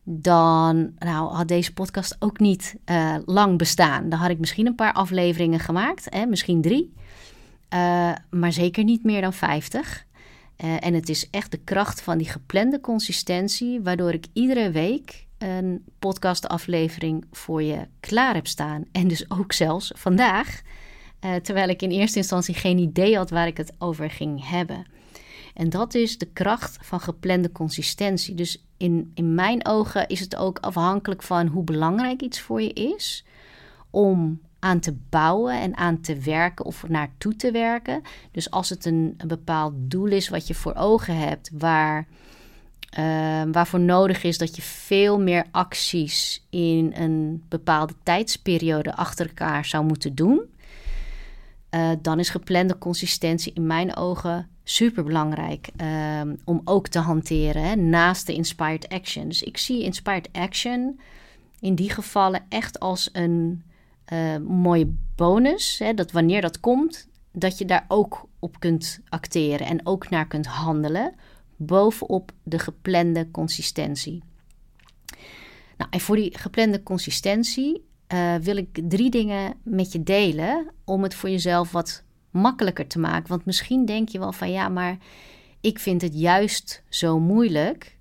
dan 0.09 0.93
nou, 0.99 1.33
had 1.35 1.49
deze 1.49 1.73
podcast 1.73 2.17
ook 2.19 2.39
niet 2.39 2.77
uh, 2.91 3.17
lang 3.25 3.59
bestaan. 3.59 4.09
Dan 4.09 4.19
had 4.19 4.31
ik 4.31 4.39
misschien 4.39 4.67
een 4.67 4.75
paar 4.75 4.93
afleveringen 4.93 5.61
gemaakt, 5.61 6.07
hè, 6.11 6.27
misschien 6.27 6.63
drie, 6.63 6.93
uh, 7.75 8.13
maar 8.31 8.53
zeker 8.53 8.85
niet 8.85 9.05
meer 9.05 9.21
dan 9.21 9.33
50. 9.33 10.07
Uh, 10.65 10.85
en 10.85 10.95
het 10.95 11.09
is 11.09 11.31
echt 11.31 11.51
de 11.51 11.61
kracht 11.65 12.01
van 12.01 12.19
die 12.19 12.29
geplande 12.29 12.81
consistentie, 12.81 13.81
waardoor 13.81 14.13
ik 14.13 14.27
iedere 14.33 14.71
week 14.71 15.26
een 15.39 15.85
podcastaflevering 15.99 17.25
voor 17.33 17.63
je 17.63 17.87
klaar 18.01 18.35
heb 18.35 18.47
staan. 18.47 18.85
En 18.93 19.09
dus 19.09 19.31
ook 19.31 19.53
zelfs 19.53 19.93
vandaag, 19.95 20.63
terwijl 21.43 21.69
ik 21.69 21.83
in 21.83 21.91
eerste 21.91 22.19
instantie 22.19 22.55
geen 22.55 22.79
idee 22.79 23.17
had 23.17 23.31
waar 23.31 23.47
ik 23.47 23.57
het 23.57 23.73
over 23.79 24.11
ging 24.11 24.49
hebben. 24.49 24.87
En 25.55 25.71
dat 25.71 25.95
is 25.95 26.19
de 26.19 26.29
kracht 26.33 26.79
van 26.81 27.01
geplande 27.01 27.53
consistentie. 27.53 28.35
Dus 28.35 28.65
in, 28.77 29.11
in 29.15 29.35
mijn 29.35 29.67
ogen 29.67 30.09
is 30.09 30.21
het 30.21 30.37
ook 30.37 30.59
afhankelijk 30.59 31.23
van 31.23 31.47
hoe 31.47 31.65
belangrijk 31.65 32.23
iets 32.23 32.41
voor 32.41 32.63
je 32.63 32.73
is 32.73 33.25
om 33.91 34.41
aan 34.59 34.81
te 34.81 34.97
bouwen 35.11 35.61
en 35.61 35.77
aan 35.77 36.01
te 36.01 36.19
werken 36.19 36.65
of 36.65 36.89
naartoe 36.89 37.37
te 37.37 37.51
werken. 37.51 38.03
Dus 38.31 38.51
als 38.51 38.69
het 38.69 38.85
een, 38.85 39.15
een 39.17 39.29
bepaald 39.29 39.73
doel 39.77 40.07
is 40.07 40.29
wat 40.29 40.47
je 40.47 40.55
voor 40.55 40.75
ogen 40.75 41.17
hebt, 41.17 41.51
waar, 41.53 42.07
uh, 42.99 43.43
waarvoor 43.53 43.81
nodig 43.81 44.23
is 44.23 44.39
dat 44.39 44.57
je 44.57 44.63
veel 44.63 45.21
meer 45.21 45.45
acties 45.51 46.47
in 46.51 46.93
een 46.95 47.45
bepaalde 47.49 47.95
tijdsperiode 48.03 48.97
achter 48.97 49.27
elkaar 49.27 49.65
zou 49.65 49.85
moeten 49.85 50.15
doen, 50.15 50.41
uh, 51.71 51.91
dan 52.03 52.19
is 52.19 52.29
geplande 52.29 52.79
consistentie 52.79 53.53
in 53.53 53.67
mijn 53.67 53.97
ogen 53.97 54.49
super 54.69 55.05
belangrijk 55.05 55.69
ehm, 55.77 56.35
om 56.45 56.61
ook 56.65 56.89
te 56.89 56.99
hanteren 56.99 57.63
hè, 57.63 57.77
naast 57.77 58.27
de 58.27 58.35
inspired 58.35 58.89
action. 58.89 59.29
Dus 59.29 59.43
ik 59.43 59.57
zie 59.57 59.83
inspired 59.83 60.29
action 60.33 61.01
in 61.61 61.75
die 61.75 61.91
gevallen 61.91 62.45
echt 62.49 62.81
als 62.81 63.09
een 63.13 63.63
uh, 64.13 64.37
mooie 64.37 64.95
bonus. 65.17 65.79
Hè, 65.79 65.95
dat 65.95 66.13
wanneer 66.13 66.41
dat 66.41 66.61
komt, 66.61 67.09
dat 67.33 67.59
je 67.59 67.65
daar 67.65 67.85
ook 67.89 68.29
op 68.39 68.61
kunt 68.61 69.01
acteren 69.09 69.67
en 69.67 69.87
ook 69.87 70.11
naar 70.11 70.27
kunt 70.27 70.47
handelen. 70.47 71.15
Bovenop 71.57 72.33
de 72.43 72.59
geplande 72.59 73.31
consistentie. 73.31 74.23
Nou, 75.77 75.91
en 75.91 76.01
voor 76.01 76.17
die 76.17 76.39
geplande 76.39 76.83
consistentie 76.83 77.85
uh, 78.13 78.35
wil 78.35 78.57
ik 78.57 78.81
drie 78.89 79.11
dingen 79.11 79.55
met 79.63 79.93
je 79.93 80.03
delen 80.03 80.71
om 80.85 81.03
het 81.03 81.15
voor 81.15 81.31
jezelf 81.31 81.73
wat 81.73 82.03
makkelijker 82.31 82.87
te 82.87 82.99
maken. 82.99 83.29
Want 83.29 83.45
misschien 83.45 83.85
denk 83.85 84.09
je 84.09 84.19
wel 84.19 84.33
van 84.33 84.51
ja, 84.51 84.69
maar 84.69 84.99
ik 85.61 85.79
vind 85.79 86.03
het 86.03 86.19
juist 86.19 86.83
zo 86.89 87.21
moeilijk 87.21 87.97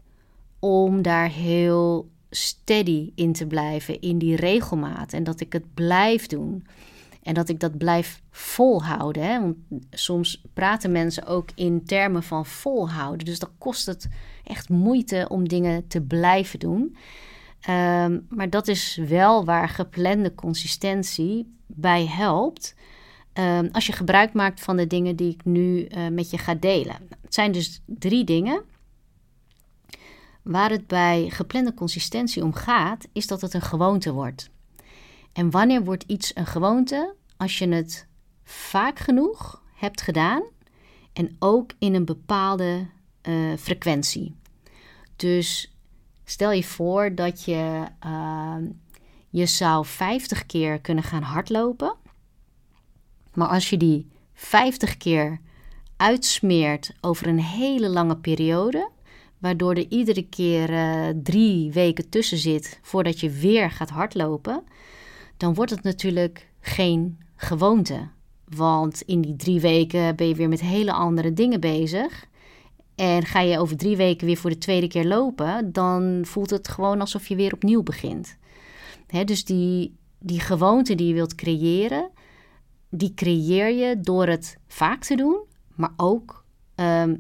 om 0.60 1.02
daar 1.02 1.30
heel 1.30 2.10
steady 2.30 3.12
in 3.16 3.34
te 3.34 3.48
blijven, 3.48 4.02
in 4.02 4.18
die 4.18 4.36
regelmaat. 4.36 5.14
En 5.14 5.24
dat 5.24 5.40
ik 5.40 5.54
het 5.54 5.74
blijf 5.74 6.28
doen. 6.28 6.68
En 7.26 7.34
dat 7.34 7.50
ik 7.50 7.60
dat 7.60 7.78
blijf 7.78 8.22
volhouden. 8.32 9.24
Hè? 9.24 9.40
Want 9.40 9.56
soms 9.92 10.42
praten 10.54 10.92
mensen 10.92 11.26
ook 11.26 11.50
in 11.56 11.86
termen 11.86 12.24
van 12.24 12.46
volhouden. 12.46 13.26
Dus 13.26 13.40
dan 13.40 13.50
kost 13.58 13.86
het 13.86 14.10
echt 14.44 14.70
moeite 14.70 15.26
om 15.30 15.48
dingen 15.48 15.88
te 15.88 16.02
blijven 16.02 16.60
doen. 16.60 16.98
Um, 17.70 18.26
maar 18.30 18.50
dat 18.50 18.68
is 18.68 18.96
wel 19.08 19.46
waar 19.46 19.70
geplande 19.70 20.36
consistentie 20.36 21.56
bij 21.66 22.08
helpt. 22.08 22.76
Um, 23.34 23.70
als 23.72 23.86
je 23.86 23.94
gebruik 23.94 24.34
maakt 24.34 24.62
van 24.62 24.78
de 24.78 24.88
dingen 24.88 25.16
die 25.16 25.32
ik 25.32 25.46
nu 25.46 25.88
uh, 25.88 26.08
met 26.08 26.30
je 26.30 26.38
ga 26.38 26.54
delen. 26.54 26.98
Het 27.22 27.34
zijn 27.34 27.52
dus 27.52 27.82
drie 27.86 28.24
dingen. 28.24 28.62
Waar 30.42 30.70
het 30.70 30.88
bij 30.88 31.30
geplande 31.30 31.74
consistentie 31.74 32.44
om 32.44 32.54
gaat, 32.54 33.08
is 33.14 33.28
dat 33.28 33.42
het 33.42 33.54
een 33.54 33.62
gewoonte 33.62 34.14
wordt. 34.14 34.50
En 35.36 35.52
wanneer 35.52 35.84
wordt 35.84 36.04
iets 36.08 36.36
een 36.36 36.46
gewoonte? 36.46 37.16
Als 37.38 37.58
je 37.58 37.68
het 37.68 38.08
vaak 38.44 39.00
genoeg 39.00 39.62
hebt 39.74 40.02
gedaan 40.02 40.44
en 41.14 41.36
ook 41.40 41.72
in 41.80 41.94
een 41.94 42.06
bepaalde 42.06 42.88
uh, 43.24 43.58
frequentie. 43.58 44.36
Dus 45.16 45.76
Stel 46.26 46.52
je 46.52 46.64
voor 46.64 47.16
dat 47.16 47.44
je, 47.44 47.84
uh, 48.06 48.56
je 49.30 49.46
zou 49.46 49.86
50 49.86 50.46
keer 50.46 50.80
kunnen 50.80 51.04
gaan 51.04 51.22
hardlopen. 51.22 51.96
Maar 53.34 53.48
als 53.48 53.70
je 53.70 53.78
die 53.78 54.08
50 54.34 54.98
keer 54.98 55.40
uitsmeert 55.98 56.94
over 57.02 57.28
een 57.28 57.40
hele 57.40 57.90
lange 57.90 58.18
periode, 58.18 58.90
waardoor 59.38 59.74
er 59.74 59.88
iedere 59.90 60.28
keer 60.30 60.70
uh, 60.70 61.08
drie 61.24 61.72
weken 61.72 62.10
tussen 62.10 62.38
zit 62.38 62.80
voordat 62.82 63.20
je 63.20 63.30
weer 63.30 63.72
gaat 63.72 63.90
hardlopen, 63.90 64.64
dan 65.38 65.54
wordt 65.54 65.72
het 65.72 65.84
natuurlijk 65.84 66.50
geen 66.60 67.20
gewoonte. 67.36 68.08
Want 68.46 69.02
in 69.02 69.22
die 69.22 69.36
drie 69.36 69.60
weken 69.60 70.16
ben 70.16 70.28
je 70.28 70.36
weer 70.36 70.50
met 70.50 70.62
hele 70.62 70.92
andere 70.92 71.34
dingen 71.34 71.60
bezig. 71.60 72.26
En 72.96 73.26
ga 73.26 73.40
je 73.40 73.60
over 73.60 73.78
drie 73.78 73.98
weken 73.98 74.28
weer 74.28 74.38
voor 74.38 74.50
de 74.50 74.58
tweede 74.58 74.88
keer 74.88 75.06
lopen, 75.06 75.72
dan 75.72 76.22
voelt 76.26 76.50
het 76.50 76.68
gewoon 76.68 77.00
alsof 77.00 77.28
je 77.28 77.36
weer 77.36 77.54
opnieuw 77.54 77.84
begint. 77.84 78.38
dus 79.26 79.46
die, 79.46 79.96
die 80.20 80.40
gewoonte 80.40 80.96
die 80.96 81.08
je 81.08 81.14
wilt 81.14 81.36
creëren, 81.36 82.10
die 82.90 83.14
creëer 83.14 83.70
je 83.70 84.00
door 84.00 84.28
het 84.28 84.58
vaak 84.68 85.04
te 85.04 85.16
doen, 85.16 85.40
maar 85.76 85.94
ook 85.98 86.46
ehm, 86.76 87.16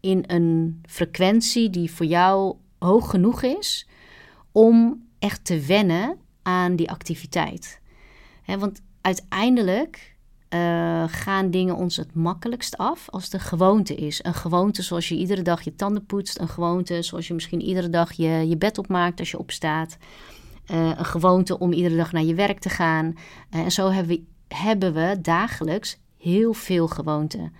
in 0.00 0.24
een 0.26 0.80
frequentie 0.86 1.70
die 1.70 1.90
voor 1.90 2.06
jou 2.06 2.56
hoog 2.78 3.10
genoeg 3.10 3.42
is 3.42 3.88
om 4.52 5.06
echt 5.18 5.44
te 5.44 5.60
wennen 5.60 6.18
aan 6.42 6.76
die 6.76 6.90
activiteit. 6.90 7.80
want 8.46 8.82
uiteindelijk 9.00 10.12
uh, 10.54 11.04
gaan 11.06 11.50
dingen 11.50 11.76
ons 11.76 11.96
het 11.96 12.14
makkelijkst 12.14 12.76
af 12.76 13.10
als 13.10 13.32
een 13.32 13.40
gewoonte 13.40 13.94
is. 13.94 14.24
Een 14.24 14.34
gewoonte 14.34 14.82
zoals 14.82 15.08
je 15.08 15.14
iedere 15.14 15.42
dag 15.42 15.62
je 15.62 15.74
tanden 15.74 16.06
poetst. 16.06 16.38
Een 16.38 16.48
gewoonte 16.48 17.02
zoals 17.02 17.26
je 17.26 17.34
misschien 17.34 17.62
iedere 17.62 17.90
dag 17.90 18.12
je, 18.12 18.28
je 18.48 18.56
bed 18.56 18.78
opmaakt 18.78 19.18
als 19.18 19.30
je 19.30 19.38
opstaat. 19.38 19.96
Uh, 20.70 20.98
een 20.98 21.04
gewoonte 21.04 21.58
om 21.58 21.72
iedere 21.72 21.96
dag 21.96 22.12
naar 22.12 22.22
je 22.22 22.34
werk 22.34 22.58
te 22.58 22.68
gaan. 22.68 23.06
Uh, 23.06 23.60
en 23.60 23.72
zo 23.72 23.90
hebben 23.90 24.16
we, 24.16 24.54
hebben 24.54 24.94
we 24.94 25.18
dagelijks 25.20 25.98
heel 26.18 26.52
veel 26.52 26.88
gewoonten. 26.88 27.52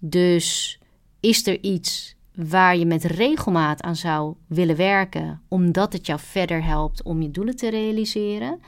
Dus 0.00 0.78
is 1.20 1.46
er 1.46 1.62
iets 1.62 2.16
waar 2.46 2.76
je 2.76 2.86
met 2.86 3.04
regelmaat 3.04 3.82
aan 3.82 3.96
zou 3.96 4.34
willen 4.46 4.76
werken, 4.76 5.40
omdat 5.48 5.92
het 5.92 6.06
jou 6.06 6.20
verder 6.20 6.64
helpt 6.64 7.02
om 7.02 7.22
je 7.22 7.30
doelen 7.30 7.56
te 7.56 7.70
realiseren, 7.70 8.60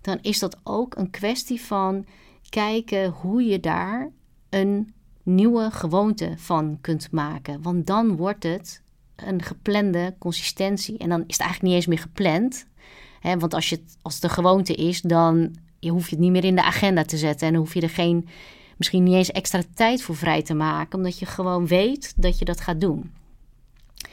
dan 0.00 0.18
is 0.22 0.38
dat 0.38 0.56
ook 0.62 0.96
een 0.96 1.10
kwestie 1.10 1.60
van 1.60 2.04
kijken 2.48 3.10
hoe 3.10 3.44
je 3.44 3.60
daar 3.60 4.10
een 4.48 4.92
nieuwe 5.22 5.70
gewoonte 5.70 6.32
van 6.36 6.78
kunt 6.80 7.10
maken. 7.10 7.62
Want 7.62 7.86
dan 7.86 8.16
wordt 8.16 8.42
het 8.42 8.82
een 9.16 9.42
geplande 9.42 10.14
consistentie. 10.18 10.98
En 10.98 11.08
dan 11.08 11.24
is 11.26 11.36
het 11.36 11.40
eigenlijk 11.40 11.62
niet 11.62 11.74
eens 11.74 11.86
meer 11.86 11.98
gepland. 11.98 12.66
Hè? 13.20 13.38
Want 13.38 13.54
als, 13.54 13.68
je 13.68 13.76
het, 13.76 13.96
als 14.02 14.14
het 14.14 14.24
een 14.24 14.30
gewoonte 14.30 14.74
is, 14.74 15.00
dan 15.00 15.56
je 15.78 15.90
hoef 15.90 16.04
je 16.04 16.14
het 16.14 16.24
niet 16.24 16.32
meer 16.32 16.44
in 16.44 16.56
de 16.56 16.62
agenda 16.62 17.02
te 17.02 17.16
zetten. 17.16 17.48
En 17.48 17.54
hoef 17.54 17.74
je 17.74 17.80
er 17.80 17.90
geen, 17.90 18.28
misschien 18.76 19.02
niet 19.02 19.14
eens 19.14 19.32
extra 19.32 19.62
tijd 19.74 20.02
voor 20.02 20.16
vrij 20.16 20.42
te 20.42 20.54
maken. 20.54 20.98
Omdat 20.98 21.18
je 21.18 21.26
gewoon 21.26 21.66
weet 21.66 22.12
dat 22.16 22.38
je 22.38 22.44
dat 22.44 22.60
gaat 22.60 22.80
doen. 22.80 23.10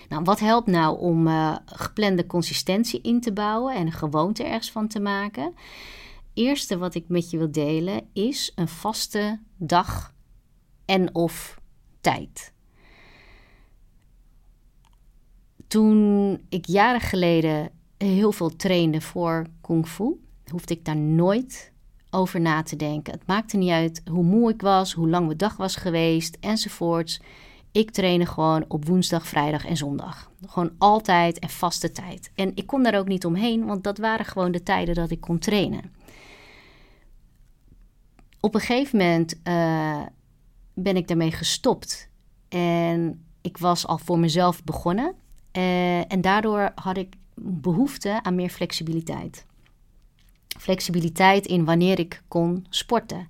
Nou, 0.09 0.23
wat 0.23 0.39
helpt 0.39 0.67
nou 0.67 0.99
om 0.99 1.27
uh, 1.27 1.55
geplande 1.65 2.25
consistentie 2.25 3.01
in 3.01 3.21
te 3.21 3.33
bouwen 3.33 3.75
en 3.75 3.85
een 3.85 3.91
gewoonte 3.91 4.43
ergens 4.43 4.71
van 4.71 4.87
te 4.87 4.99
maken? 4.99 5.53
eerste 6.35 6.77
wat 6.77 6.95
ik 6.95 7.07
met 7.07 7.29
je 7.29 7.37
wil 7.37 7.51
delen 7.51 8.09
is 8.13 8.51
een 8.55 8.67
vaste 8.67 9.39
dag 9.57 10.13
en 10.85 11.15
of 11.15 11.59
tijd. 12.01 12.53
Toen 15.67 16.39
ik 16.49 16.65
jaren 16.65 17.01
geleden 17.01 17.71
heel 17.97 18.31
veel 18.31 18.55
trainde 18.55 19.01
voor 19.01 19.45
kung 19.61 19.87
fu, 19.87 20.19
hoefde 20.51 20.73
ik 20.73 20.85
daar 20.85 20.97
nooit 20.97 21.71
over 22.09 22.41
na 22.41 22.63
te 22.63 22.75
denken. 22.75 23.13
Het 23.13 23.27
maakte 23.27 23.57
niet 23.57 23.69
uit 23.69 24.01
hoe 24.11 24.23
moe 24.23 24.51
ik 24.51 24.61
was, 24.61 24.93
hoe 24.93 25.09
lang 25.09 25.25
mijn 25.25 25.37
dag 25.37 25.57
was 25.57 25.75
geweest 25.75 26.37
enzovoorts. 26.39 27.21
Ik 27.75 27.91
trainde 27.91 28.25
gewoon 28.25 28.65
op 28.67 28.85
woensdag, 28.85 29.27
vrijdag 29.27 29.65
en 29.65 29.77
zondag. 29.77 30.31
Gewoon 30.45 30.71
altijd 30.77 31.39
en 31.39 31.49
vaste 31.49 31.91
tijd. 31.91 32.31
En 32.35 32.51
ik 32.55 32.67
kon 32.67 32.83
daar 32.83 32.97
ook 32.97 33.07
niet 33.07 33.25
omheen, 33.25 33.65
want 33.65 33.83
dat 33.83 33.97
waren 33.97 34.25
gewoon 34.25 34.51
de 34.51 34.63
tijden 34.63 34.95
dat 34.95 35.11
ik 35.11 35.21
kon 35.21 35.39
trainen 35.39 35.91
op 38.45 38.55
een 38.55 38.61
gegeven 38.61 38.97
moment 38.97 39.35
uh, 39.43 40.01
ben 40.73 40.95
ik 40.95 41.07
daarmee 41.07 41.31
gestopt. 41.31 42.09
En 42.49 43.25
ik 43.41 43.57
was 43.57 43.87
al 43.87 43.97
voor 43.97 44.19
mezelf 44.19 44.63
begonnen. 44.63 45.15
Uh, 45.57 46.11
en 46.11 46.21
daardoor 46.21 46.71
had 46.75 46.97
ik 46.97 47.15
behoefte 47.35 48.19
aan 48.23 48.35
meer 48.35 48.49
flexibiliteit. 48.49 49.45
Flexibiliteit 50.59 51.45
in 51.45 51.65
wanneer 51.65 51.99
ik 51.99 52.23
kon 52.27 52.65
sporten. 52.69 53.29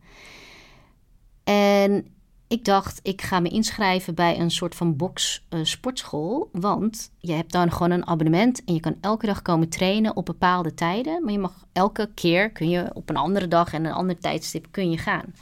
En 1.44 2.15
ik 2.48 2.66
dacht, 2.66 3.00
ik 3.04 3.22
ga 3.22 3.40
me 3.40 3.50
inschrijven 3.50 4.16
bij 4.16 4.40
een 4.40 4.52
soort 4.52 4.76
van 4.76 4.96
box 4.96 5.46
uh, 5.50 5.60
sportschool. 5.64 6.50
Want 6.52 7.12
je 7.20 7.32
hebt 7.32 7.52
dan 7.52 7.72
gewoon 7.72 7.92
een 7.92 8.08
abonnement 8.08 8.64
en 8.64 8.74
je 8.74 8.80
kan 8.80 8.98
elke 9.02 9.26
dag 9.26 9.42
komen 9.42 9.70
trainen 9.70 10.16
op 10.16 10.26
bepaalde 10.26 10.74
tijden. 10.74 11.24
Maar 11.24 11.32
je 11.32 11.40
mag 11.40 11.66
elke 11.74 12.10
keer, 12.14 12.52
kun 12.52 12.70
je 12.70 12.90
op 12.94 13.10
een 13.10 13.18
andere 13.18 13.48
dag 13.48 13.74
en 13.74 13.86
een 13.86 13.92
ander 13.92 14.20
tijdstip 14.20 14.68
kun 14.72 14.92
je 14.92 14.98
gaan. 14.98 15.34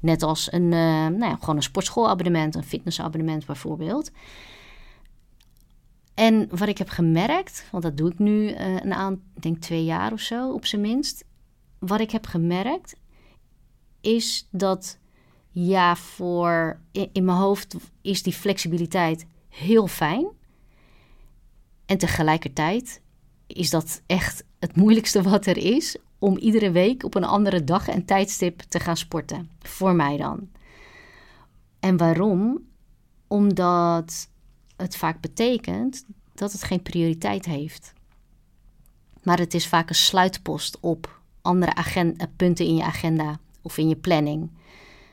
Net 0.00 0.22
als 0.22 0.52
een, 0.52 0.62
uh, 0.62 1.06
nou 1.06 1.24
ja, 1.24 1.36
gewoon 1.40 1.56
een 1.56 1.62
sportschoolabonnement, 1.62 2.54
een 2.54 2.64
fitnessabonnement 2.64 3.46
bijvoorbeeld. 3.46 4.10
En 6.14 6.48
wat 6.50 6.68
ik 6.68 6.78
heb 6.78 6.88
gemerkt, 6.88 7.68
want 7.70 7.82
dat 7.82 7.96
doe 7.96 8.10
ik 8.10 8.18
nu 8.18 8.48
uh, 8.48 8.80
een 8.80 8.94
aan, 8.94 9.12
ik 9.34 9.42
denk 9.42 9.58
twee 9.58 9.84
jaar 9.84 10.12
of 10.12 10.20
zo 10.20 10.52
op 10.52 10.66
zijn 10.66 10.80
minst. 10.80 11.24
Wat 11.78 12.00
ik 12.00 12.10
heb 12.10 12.26
gemerkt 12.26 12.96
is 14.00 14.48
dat 14.50 14.98
ja, 15.50 15.96
voor 15.96 16.80
in, 16.92 17.24
mijn 17.24 17.38
hoofd 17.38 17.76
is 18.00 18.22
die 18.22 18.32
flexibiliteit 18.32 19.26
heel 19.48 19.86
fijn. 19.86 20.28
En 21.86 21.98
tegelijkertijd 21.98 23.00
is 23.46 23.70
dat 23.70 24.02
echt 24.06 24.44
het 24.58 24.76
moeilijkste 24.76 25.22
wat 25.30 25.46
er 25.46 25.56
is 25.56 25.96
om 26.18 26.36
iedere 26.36 26.70
week 26.70 27.04
op 27.04 27.14
een 27.14 27.24
andere 27.24 27.64
dag 27.64 27.88
en 27.88 28.04
tijdstip 28.04 28.60
te 28.60 28.80
gaan 28.80 28.96
sporten. 28.96 29.50
Voor 29.60 29.94
mij 29.94 30.16
dan. 30.16 30.48
En 31.80 31.96
waarom? 31.96 32.68
Omdat 33.26 34.28
het 34.76 34.96
vaak 34.96 35.20
betekent 35.20 36.04
dat 36.34 36.52
het 36.52 36.62
geen 36.62 36.82
prioriteit 36.82 37.44
heeft. 37.44 37.92
Maar 39.22 39.38
het 39.38 39.54
is 39.54 39.66
vaak 39.66 39.88
een 39.88 39.94
sluitpost 39.94 40.78
op 40.80 41.20
andere 41.42 41.72
punten 42.36 42.66
in 42.66 42.76
je 42.76 42.82
agenda 42.82 43.38
of 43.62 43.78
in 43.78 43.88
je 43.88 43.96
planning. 43.96 44.50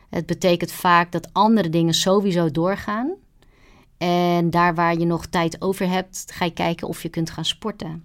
Het 0.10 0.26
betekent 0.26 0.72
vaak 0.72 1.12
dat 1.12 1.34
andere 1.34 1.70
dingen 1.70 1.94
sowieso 1.94 2.52
doorgaan. 2.52 3.12
En 3.98 4.50
daar 4.50 4.76
waar 4.76 4.98
je 4.98 5.06
nog 5.06 5.26
tijd 5.26 5.62
over 5.62 5.90
hebt, 5.90 6.26
ga 6.34 6.46
je 6.46 6.54
kijken 6.54 6.88
of 6.88 7.04
je 7.04 7.10
kunt 7.10 7.30
gaan 7.30 7.46
sporten. 7.46 8.04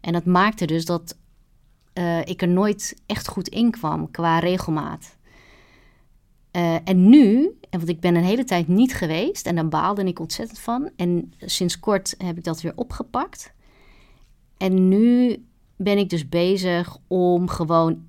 En 0.00 0.12
dat 0.12 0.24
maakte 0.24 0.66
dus 0.66 0.84
dat 0.84 1.16
uh, 1.94 2.20
ik 2.24 2.42
er 2.42 2.48
nooit 2.48 3.02
echt 3.06 3.28
goed 3.28 3.48
in 3.48 3.70
kwam 3.70 4.10
qua 4.10 4.38
regelmaat. 4.38 5.16
Uh, 6.52 6.74
en 6.84 7.08
nu, 7.08 7.58
want 7.70 7.88
ik 7.88 8.00
ben 8.00 8.14
een 8.14 8.24
hele 8.24 8.44
tijd 8.44 8.68
niet 8.68 8.94
geweest 8.94 9.46
en 9.46 9.54
daar 9.54 9.68
baalde 9.68 10.04
ik 10.04 10.18
ontzettend 10.18 10.58
van. 10.58 10.90
En 10.96 11.32
sinds 11.38 11.80
kort 11.80 12.14
heb 12.18 12.36
ik 12.36 12.44
dat 12.44 12.60
weer 12.60 12.72
opgepakt. 12.76 13.52
En 14.56 14.88
nu 14.88 15.42
ben 15.76 15.98
ik 15.98 16.10
dus 16.10 16.28
bezig 16.28 16.96
om 17.06 17.48
gewoon 17.48 18.04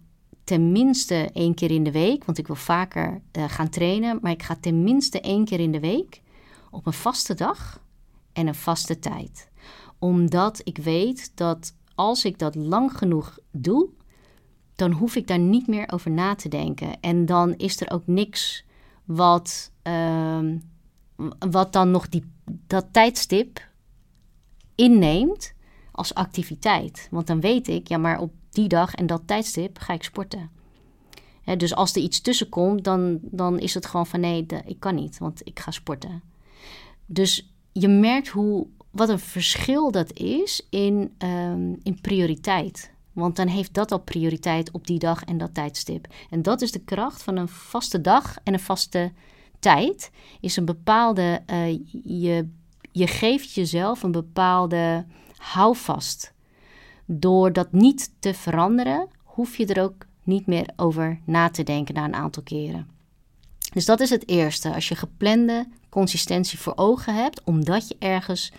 tenminste 0.46 1.30
één 1.34 1.54
keer 1.54 1.72
in 1.72 1.84
de 1.84 1.92
week, 1.92 2.25
want 2.25 2.38
ik 2.38 2.48
wil 2.48 2.56
vaker 2.56 3.22
uh, 3.38 3.44
gaan 3.48 3.70
trainen, 3.70 4.20
maar 4.22 4.32
ik 4.32 4.44
ga 4.44 4.56
tenminste 4.60 5.22
één 5.22 5.46
keer 5.46 5.60
in 5.60 5.72
de 5.72 5.80
week 5.80 6.22
op 6.72 6.86
een 6.86 6.94
vaste 6.94 7.34
dag 7.34 7.84
en 8.34 8.48
een 8.48 8.56
vaste 8.56 9.00
tijd. 9.00 9.50
Omdat 10.00 10.62
ik 10.64 10.78
weet 10.78 11.32
dat 11.36 11.75
als 11.96 12.25
ik 12.25 12.40
dat 12.40 12.56
lang 12.56 12.98
genoeg 12.98 13.38
doe, 13.52 13.90
dan 14.75 14.92
hoef 14.92 15.16
ik 15.16 15.28
daar 15.28 15.40
niet 15.40 15.68
meer 15.68 15.92
over 15.92 16.12
na 16.12 16.36
te 16.36 16.50
denken. 16.50 17.00
En 17.00 17.25
dan 17.25 17.56
is 17.56 17.82
er 17.82 17.92
ook 17.92 18.08
niks 18.08 18.66
wat, 19.06 19.72
uh, 19.84 20.40
wat 21.40 21.74
dan 21.74 21.92
nog 21.92 22.10
die, 22.10 22.32
dat 22.68 22.86
tijdstip 22.92 23.68
inneemt 24.75 25.54
als 25.92 26.14
activiteit. 26.14 27.08
Want 27.12 27.28
dan 27.28 27.40
weet 27.40 27.68
ik, 27.68 27.88
ja, 27.88 27.98
maar 27.98 28.20
op 28.20 28.34
die 28.56 28.68
dag 28.68 28.94
en 28.94 29.06
dat 29.06 29.22
tijdstip 29.26 29.80
ga 29.80 29.94
ik 29.94 30.04
sporten. 30.04 30.50
dus 31.58 31.76
als 31.76 31.96
er 31.96 32.02
iets 32.02 32.22
tussen 32.22 32.50
komt, 32.50 32.84
dan, 32.84 33.20
dan 33.22 33.60
is 33.60 33.74
het 33.74 33.86
gewoon 33.86 34.08
van 34.08 34.20
nee, 34.20 34.46
ik 34.66 34.80
kan 34.80 34.96
niet, 34.96 35.18
want 35.18 35.42
ik 35.44 35.60
ga 35.60 35.72
sporten. 35.72 36.22
Dus 37.06 37.50
je 37.72 37.88
merkt 37.88 38.28
hoe, 38.28 38.68
wat 38.92 39.10
een 39.10 39.20
verschil 39.20 39.92
dat 39.92 40.14
is 40.14 40.68
in, 40.70 41.16
um, 41.18 41.78
in 41.84 42.02
prioriteit. 42.02 42.94
Want 43.13 43.36
dan 43.36 43.48
heeft 43.48 43.74
dat 43.74 43.91
al 43.91 44.00
prioriteit 44.00 44.72
op 44.72 44.88
die 44.88 45.00
dag 45.00 45.24
en 45.24 45.38
dat 45.38 45.54
tijdstip. 45.54 46.08
En 46.30 46.41
dat 46.41 46.62
is 46.62 46.72
de 46.72 46.84
kracht 46.84 47.24
van 47.24 47.36
een 47.36 47.48
vaste 47.48 48.02
dag 48.02 48.38
en 48.44 48.54
een 48.54 48.60
vaste 48.60 49.12
tijd. 49.60 50.12
Is 50.39 50.56
een 50.56 50.65
bepaalde, 50.65 51.44
uh, 51.52 51.80
je, 52.04 52.50
je 52.91 53.08
geeft 53.08 53.54
jezelf 53.54 54.04
een 54.04 54.12
bepaalde 54.12 55.06
houvast. 55.38 56.34
Door 57.06 57.54
dat 57.54 57.72
niet 57.72 58.12
te 58.20 58.34
veranderen, 58.34 59.08
hoef 59.24 59.58
je 59.58 59.65
er 59.65 59.84
ook 59.84 60.06
niet 60.24 60.46
meer 60.46 60.70
over 60.76 61.20
na 61.26 61.50
te 61.50 61.63
denken 61.63 61.96
na 61.96 62.04
een 62.04 62.15
aantal 62.15 62.44
keren. 62.44 62.88
Dus 63.74 63.86
dat 63.86 64.00
is 64.00 64.10
het 64.10 64.28
eerste. 64.28 64.74
Als 64.74 64.88
je 64.88 64.96
geplande 64.96 65.68
consistentie 65.89 66.60
voor 66.60 66.74
ogen 66.76 67.15
hebt, 67.15 67.44
omdat 67.44 67.88
je 67.88 67.96
ergens 68.00 68.52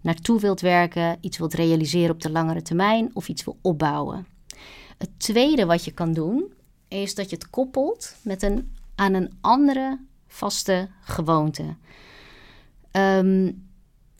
naartoe 0.00 0.40
wilt 0.40 0.60
werken, 0.60 1.18
iets 1.20 1.38
wilt 1.38 1.54
realiseren 1.54 2.14
op 2.14 2.22
de 2.22 2.30
langere 2.30 2.62
termijn 2.62 3.10
of 3.12 3.28
iets 3.28 3.44
wil 3.44 3.58
opbouwen. 3.62 4.26
Het 4.98 5.10
tweede 5.16 5.66
wat 5.66 5.84
je 5.84 5.90
kan 5.90 6.12
doen, 6.12 6.52
is 6.88 7.14
dat 7.14 7.30
je 7.30 7.36
het 7.36 7.50
koppelt 7.50 8.16
met 8.22 8.42
een, 8.42 8.76
aan 8.94 9.14
een 9.14 9.32
andere 9.40 9.98
vaste 10.26 10.88
gewoonte. 11.00 11.76
Um, 12.92 13.68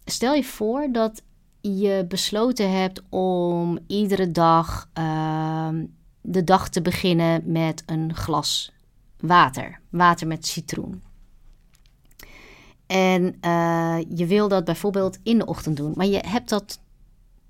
stel 0.04 0.34
je 0.34 0.44
voor 0.44 0.88
dat 0.92 1.22
je 1.60 2.04
besloten 2.08 2.72
hebt 2.72 3.02
om 3.08 3.78
iedere 3.86 4.30
dag 4.30 4.88
uh, 4.98 5.68
de 6.20 6.44
dag 6.44 6.68
te 6.68 6.82
beginnen 6.82 7.42
met 7.52 7.82
een 7.86 8.14
glas 8.14 8.72
water. 9.20 9.80
Water 9.90 10.26
met 10.26 10.46
citroen. 10.46 11.02
En 12.86 13.22
uh, 13.44 13.98
je 14.08 14.26
wil 14.26 14.48
dat 14.48 14.64
bijvoorbeeld 14.64 15.18
in 15.22 15.38
de 15.38 15.46
ochtend 15.46 15.76
doen, 15.76 15.92
maar 15.94 16.06
je 16.06 16.22
hebt 16.26 16.48
dat 16.48 16.80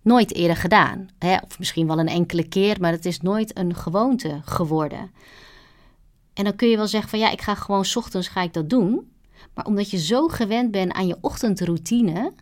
nooit 0.02 0.34
eerder 0.34 0.56
gedaan. 0.56 1.08
Hè? 1.18 1.36
Of 1.44 1.58
misschien 1.58 1.86
wel 1.86 1.98
een 1.98 2.08
enkele 2.08 2.48
keer, 2.48 2.80
maar 2.80 2.92
het 2.92 3.06
is 3.06 3.20
nooit 3.20 3.58
een 3.58 3.74
gewoonte 3.74 4.40
geworden. 4.44 5.10
En 6.34 6.44
dan 6.44 6.56
kun 6.56 6.68
je 6.68 6.76
wel 6.76 6.86
zeggen 6.86 7.10
van 7.10 7.18
ja, 7.18 7.30
ik 7.30 7.40
ga 7.40 7.54
gewoon 7.54 7.84
ochtends 7.94 8.28
ga 8.28 8.42
ik 8.42 8.52
dat 8.52 8.70
doen. 8.70 9.12
Maar 9.54 9.64
omdat 9.64 9.90
je 9.90 9.98
zo 9.98 10.28
gewend 10.28 10.70
bent 10.70 10.92
aan 10.92 11.06
je 11.06 11.18
ochtendroutine, 11.20 12.32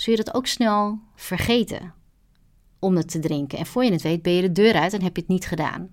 zul 0.00 0.12
je 0.16 0.22
dat 0.22 0.34
ook 0.34 0.46
snel 0.46 0.98
vergeten 1.14 1.94
om 2.78 2.96
het 2.96 3.10
te 3.10 3.18
drinken. 3.18 3.58
En 3.58 3.66
voor 3.66 3.84
je 3.84 3.92
het 3.92 4.02
weet 4.02 4.22
ben 4.22 4.32
je 4.32 4.42
de 4.42 4.52
deur 4.52 4.74
uit 4.74 4.92
en 4.92 5.02
heb 5.02 5.16
je 5.16 5.20
het 5.20 5.30
niet 5.30 5.46
gedaan. 5.46 5.90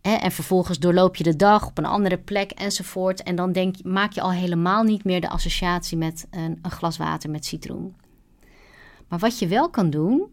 En 0.00 0.32
vervolgens 0.32 0.78
doorloop 0.78 1.16
je 1.16 1.24
de 1.24 1.36
dag 1.36 1.66
op 1.66 1.78
een 1.78 1.84
andere 1.84 2.18
plek 2.18 2.50
enzovoort. 2.50 3.22
En 3.22 3.36
dan 3.36 3.52
denk, 3.52 3.82
maak 3.82 4.12
je 4.12 4.20
al 4.20 4.32
helemaal 4.32 4.82
niet 4.82 5.04
meer 5.04 5.20
de 5.20 5.28
associatie 5.28 5.96
met 5.96 6.26
een, 6.30 6.58
een 6.62 6.70
glas 6.70 6.96
water 6.96 7.30
met 7.30 7.44
citroen. 7.44 7.96
Maar 9.08 9.18
wat 9.18 9.38
je 9.38 9.46
wel 9.46 9.70
kan 9.70 9.90
doen, 9.90 10.32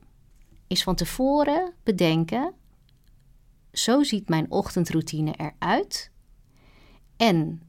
is 0.67 0.83
van 0.83 0.95
tevoren 0.95 1.73
bedenken: 1.83 2.53
zo 3.73 4.03
ziet 4.03 4.29
mijn 4.29 4.51
ochtendroutine 4.51 5.33
eruit. 5.37 6.11
En 7.17 7.61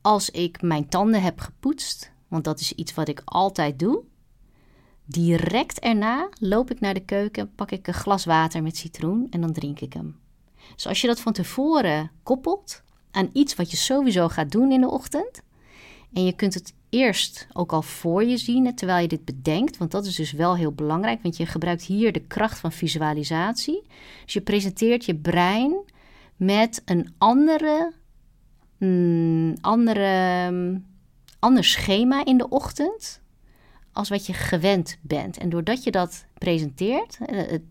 als 0.00 0.30
ik 0.30 0.62
mijn 0.62 0.88
tanden 0.88 1.22
heb 1.22 1.40
gepoetst, 1.40 2.14
want 2.28 2.44
dat 2.44 2.60
is 2.60 2.72
iets 2.72 2.94
wat 2.94 3.08
ik 3.08 3.22
altijd 3.24 3.78
doe. 3.78 4.02
Direct 5.04 5.78
erna 5.78 6.28
loop 6.38 6.70
ik 6.70 6.80
naar 6.80 6.94
de 6.94 7.04
keuken, 7.04 7.54
pak 7.54 7.70
ik 7.70 7.86
een 7.86 7.94
glas 7.94 8.24
water 8.24 8.62
met 8.62 8.76
citroen 8.76 9.26
en 9.30 9.40
dan 9.40 9.52
drink 9.52 9.80
ik 9.80 9.92
hem. 9.92 10.18
Dus 10.74 10.86
als 10.86 11.00
je 11.00 11.06
dat 11.06 11.20
van 11.20 11.32
tevoren 11.32 12.10
koppelt 12.22 12.82
aan 13.10 13.30
iets 13.32 13.54
wat 13.54 13.70
je 13.70 13.76
sowieso 13.76 14.28
gaat 14.28 14.52
doen 14.52 14.72
in 14.72 14.80
de 14.80 14.90
ochtend, 14.90 15.42
en 16.12 16.24
je 16.24 16.32
kunt 16.32 16.54
het 16.54 16.74
eerst 16.88 17.46
ook 17.52 17.72
al 17.72 17.82
voor 17.82 18.24
je 18.24 18.36
zien 18.36 18.74
terwijl 18.74 19.02
je 19.02 19.08
dit 19.08 19.24
bedenkt, 19.24 19.76
want 19.76 19.90
dat 19.90 20.06
is 20.06 20.14
dus 20.14 20.32
wel 20.32 20.56
heel 20.56 20.72
belangrijk, 20.72 21.22
want 21.22 21.36
je 21.36 21.46
gebruikt 21.46 21.82
hier 21.82 22.12
de 22.12 22.26
kracht 22.26 22.58
van 22.58 22.72
visualisatie. 22.72 23.82
Dus 24.24 24.32
je 24.32 24.40
presenteert 24.40 25.04
je 25.04 25.14
brein 25.14 25.74
met 26.36 26.82
een 26.84 27.14
andere, 27.18 27.92
mm, 28.78 29.54
andere 29.60 30.82
ander 31.46 31.64
schema 31.64 32.24
in 32.24 32.38
de 32.38 32.48
ochtend 32.48 33.20
als 33.92 34.08
wat 34.08 34.26
je 34.26 34.32
gewend 34.32 34.98
bent. 35.00 35.38
En 35.38 35.48
doordat 35.48 35.84
je 35.84 35.90
dat 35.90 36.24
presenteert, 36.38 37.18
eh, 37.26 37.36
het, 37.36 37.62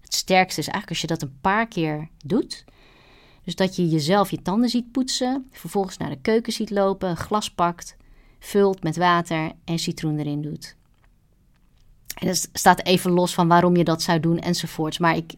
het 0.00 0.14
sterkste 0.14 0.60
is 0.60 0.68
eigenlijk 0.68 0.88
als 0.88 1.00
je 1.00 1.06
dat 1.06 1.22
een 1.22 1.38
paar 1.40 1.68
keer 1.68 2.08
doet. 2.24 2.64
Dus 3.44 3.54
dat 3.54 3.76
je 3.76 3.88
jezelf 3.88 4.30
je 4.30 4.42
tanden 4.42 4.68
ziet 4.68 4.92
poetsen, 4.92 5.48
vervolgens 5.50 5.96
naar 5.96 6.10
de 6.10 6.20
keuken 6.20 6.52
ziet 6.52 6.70
lopen, 6.70 7.16
glas 7.16 7.50
pakt, 7.50 7.96
vult 8.38 8.82
met 8.82 8.96
water 8.96 9.52
en 9.64 9.78
citroen 9.78 10.18
erin 10.18 10.42
doet. 10.42 10.76
En 12.14 12.26
dat 12.26 12.48
staat 12.52 12.84
even 12.84 13.10
los 13.10 13.34
van 13.34 13.48
waarom 13.48 13.76
je 13.76 13.84
dat 13.84 14.02
zou 14.02 14.20
doen 14.20 14.38
enzovoorts. 14.38 14.98
Maar 14.98 15.16
ik, 15.16 15.34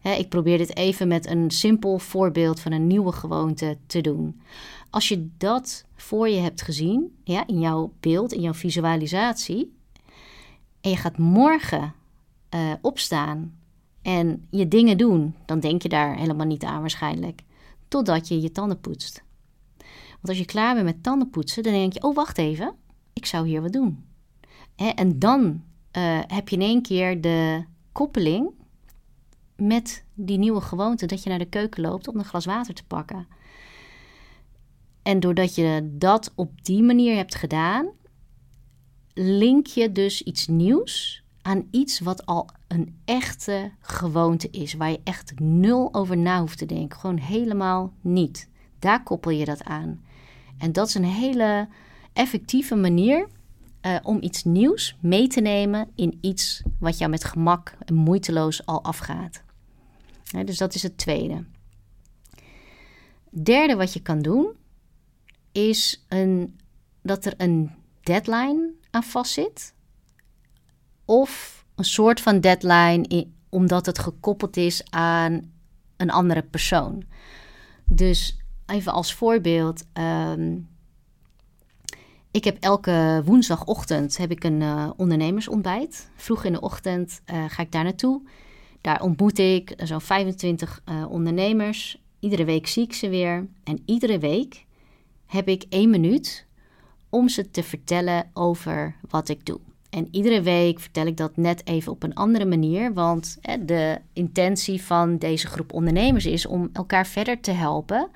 hè, 0.00 0.12
ik 0.12 0.28
probeer 0.28 0.58
dit 0.58 0.76
even 0.76 1.08
met 1.08 1.26
een 1.26 1.50
simpel 1.50 1.98
voorbeeld 1.98 2.60
van 2.60 2.72
een 2.72 2.86
nieuwe 2.86 3.12
gewoonte 3.12 3.78
te 3.86 4.00
doen. 4.00 4.40
Als 4.90 5.08
je 5.08 5.28
dat 5.38 5.84
voor 6.04 6.28
je 6.28 6.40
hebt 6.40 6.62
gezien, 6.62 7.16
ja, 7.24 7.46
in 7.46 7.60
jouw 7.60 7.92
beeld, 8.00 8.32
in 8.32 8.40
jouw 8.40 8.54
visualisatie, 8.54 9.74
en 10.80 10.90
je 10.90 10.96
gaat 10.96 11.18
morgen 11.18 11.94
uh, 12.54 12.72
opstaan 12.80 13.58
en 14.02 14.46
je 14.50 14.68
dingen 14.68 14.98
doen, 14.98 15.34
dan 15.46 15.60
denk 15.60 15.82
je 15.82 15.88
daar 15.88 16.16
helemaal 16.16 16.46
niet 16.46 16.64
aan 16.64 16.80
waarschijnlijk. 16.80 17.42
totdat 17.88 18.28
je 18.28 18.40
je 18.40 18.52
tanden 18.52 18.80
poetst. 18.80 19.22
Want 20.10 20.28
als 20.28 20.38
je 20.38 20.44
klaar 20.44 20.74
bent 20.74 20.86
met 20.86 21.02
tanden 21.02 21.30
poetsen, 21.30 21.62
dan 21.62 21.72
denk 21.72 21.92
je: 21.92 22.02
oh, 22.02 22.14
wacht 22.14 22.38
even, 22.38 22.74
ik 23.12 23.26
zou 23.26 23.46
hier 23.46 23.62
wat 23.62 23.72
doen. 23.72 24.04
En 24.76 25.18
dan 25.18 25.62
uh, 25.96 26.20
heb 26.26 26.48
je 26.48 26.56
in 26.56 26.62
één 26.62 26.82
keer 26.82 27.20
de 27.20 27.64
koppeling 27.92 28.50
met 29.56 30.04
die 30.14 30.38
nieuwe 30.38 30.60
gewoonte 30.60 31.06
dat 31.06 31.22
je 31.22 31.28
naar 31.28 31.38
de 31.38 31.44
keuken 31.48 31.82
loopt 31.82 32.08
om 32.08 32.16
een 32.18 32.24
glas 32.24 32.44
water 32.44 32.74
te 32.74 32.84
pakken. 32.84 33.26
En 35.04 35.20
doordat 35.20 35.54
je 35.54 35.90
dat 35.92 36.32
op 36.34 36.64
die 36.64 36.82
manier 36.82 37.16
hebt 37.16 37.34
gedaan, 37.34 37.88
link 39.14 39.66
je 39.66 39.92
dus 39.92 40.22
iets 40.22 40.46
nieuws 40.46 41.22
aan 41.42 41.68
iets 41.70 42.00
wat 42.00 42.26
al 42.26 42.48
een 42.68 43.00
echte 43.04 43.70
gewoonte 43.80 44.50
is, 44.50 44.74
waar 44.74 44.90
je 44.90 45.00
echt 45.04 45.38
nul 45.38 45.94
over 45.94 46.18
na 46.18 46.40
hoeft 46.40 46.58
te 46.58 46.66
denken. 46.66 46.98
Gewoon 46.98 47.16
helemaal 47.16 47.92
niet. 48.00 48.48
Daar 48.78 49.02
koppel 49.02 49.30
je 49.30 49.44
dat 49.44 49.64
aan. 49.64 50.04
En 50.58 50.72
dat 50.72 50.88
is 50.88 50.94
een 50.94 51.04
hele 51.04 51.68
effectieve 52.12 52.74
manier 52.74 53.28
uh, 53.82 53.96
om 54.02 54.18
iets 54.20 54.44
nieuws 54.44 54.96
mee 55.00 55.26
te 55.26 55.40
nemen 55.40 55.88
in 55.94 56.18
iets 56.20 56.62
wat 56.78 56.98
jou 56.98 57.10
met 57.10 57.24
gemak 57.24 57.76
en 57.84 57.94
moeiteloos 57.94 58.66
al 58.66 58.82
afgaat. 58.82 59.42
dus 60.44 60.58
dat 60.58 60.74
is 60.74 60.82
het 60.82 60.98
tweede. 60.98 61.44
Derde 63.30 63.76
wat 63.76 63.92
je 63.92 64.02
kan 64.02 64.22
doen 64.22 64.62
is 65.54 66.04
een, 66.08 66.60
dat 67.02 67.24
er 67.24 67.34
een 67.36 67.70
deadline 68.02 68.72
aan 68.90 69.02
vastzit. 69.02 69.74
Of 71.04 71.64
een 71.74 71.84
soort 71.84 72.20
van 72.20 72.40
deadline 72.40 73.26
omdat 73.48 73.86
het 73.86 73.98
gekoppeld 73.98 74.56
is 74.56 74.82
aan 74.90 75.52
een 75.96 76.10
andere 76.10 76.42
persoon. 76.42 77.04
Dus 77.84 78.38
even 78.66 78.92
als 78.92 79.14
voorbeeld. 79.14 79.84
Ehm, 79.92 80.58
ik 82.30 82.44
heb 82.44 82.56
elke 82.60 83.22
woensdagochtend 83.24 84.16
heb 84.16 84.30
ik 84.30 84.44
een 84.44 84.60
uh, 84.60 84.90
ondernemersontbijt. 84.96 86.10
Vroeg 86.16 86.44
in 86.44 86.52
de 86.52 86.60
ochtend 86.60 87.20
uh, 87.32 87.44
ga 87.48 87.62
ik 87.62 87.72
daar 87.72 87.84
naartoe. 87.84 88.22
Daar 88.80 89.02
ontmoet 89.02 89.38
ik 89.38 89.74
zo'n 89.76 90.00
25 90.00 90.82
uh, 90.88 91.10
ondernemers. 91.10 92.02
Iedere 92.20 92.44
week 92.44 92.66
zie 92.66 92.82
ik 92.82 92.92
ze 92.92 93.08
weer. 93.08 93.46
En 93.64 93.82
iedere 93.84 94.18
week 94.18 94.64
heb 95.34 95.48
ik 95.48 95.64
één 95.68 95.90
minuut 95.90 96.46
om 97.08 97.28
ze 97.28 97.50
te 97.50 97.62
vertellen 97.62 98.30
over 98.32 98.96
wat 99.08 99.28
ik 99.28 99.46
doe. 99.46 99.60
En 99.90 100.08
iedere 100.10 100.42
week 100.42 100.80
vertel 100.80 101.06
ik 101.06 101.16
dat 101.16 101.36
net 101.36 101.66
even 101.66 101.92
op 101.92 102.02
een 102.02 102.14
andere 102.14 102.44
manier. 102.44 102.92
Want 102.92 103.38
de 103.60 104.00
intentie 104.12 104.82
van 104.82 105.18
deze 105.18 105.46
groep 105.46 105.72
ondernemers 105.72 106.26
is 106.26 106.46
om 106.46 106.70
elkaar 106.72 107.06
verder 107.06 107.40
te 107.40 107.50
helpen. 107.50 108.10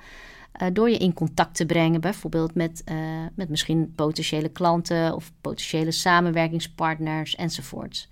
Uh, 0.61 0.67
door 0.73 0.89
je 0.89 0.97
in 0.97 1.13
contact 1.13 1.55
te 1.55 1.65
brengen, 1.65 2.01
bijvoorbeeld 2.01 2.55
met, 2.55 2.81
uh, 2.91 2.97
met 3.35 3.49
misschien 3.49 3.93
potentiële 3.95 4.49
klanten 4.49 5.15
of 5.15 5.31
potentiële 5.41 5.91
samenwerkingspartners 5.91 7.35
enzovoorts. 7.35 8.09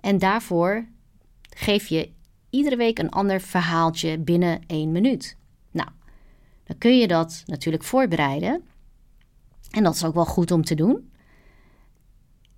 En 0.00 0.18
daarvoor 0.18 0.86
geef 1.56 1.86
je 1.86 2.10
iedere 2.50 2.76
week 2.76 2.98
een 2.98 3.10
ander 3.10 3.40
verhaaltje 3.40 4.18
binnen 4.18 4.60
één 4.66 4.92
minuut. 4.92 5.38
Dan 6.70 6.78
kun 6.78 6.98
je 6.98 7.08
dat 7.08 7.42
natuurlijk 7.46 7.84
voorbereiden. 7.84 8.62
En 9.70 9.82
dat 9.82 9.94
is 9.94 10.04
ook 10.04 10.14
wel 10.14 10.24
goed 10.24 10.50
om 10.50 10.64
te 10.64 10.74
doen. 10.74 11.10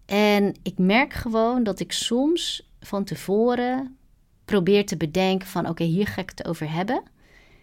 En 0.06 0.54
ik 0.62 0.78
merk 0.78 1.12
gewoon 1.12 1.62
dat 1.62 1.80
ik 1.80 1.92
soms 1.92 2.70
van 2.80 3.04
tevoren 3.04 3.96
probeer 4.44 4.86
te 4.86 4.96
bedenken 4.96 5.48
van 5.48 5.68
oké, 5.68 5.84
hier 5.84 6.06
ga 6.06 6.20
ik 6.20 6.30
het 6.30 6.46
over 6.46 6.72
hebben. 6.72 7.02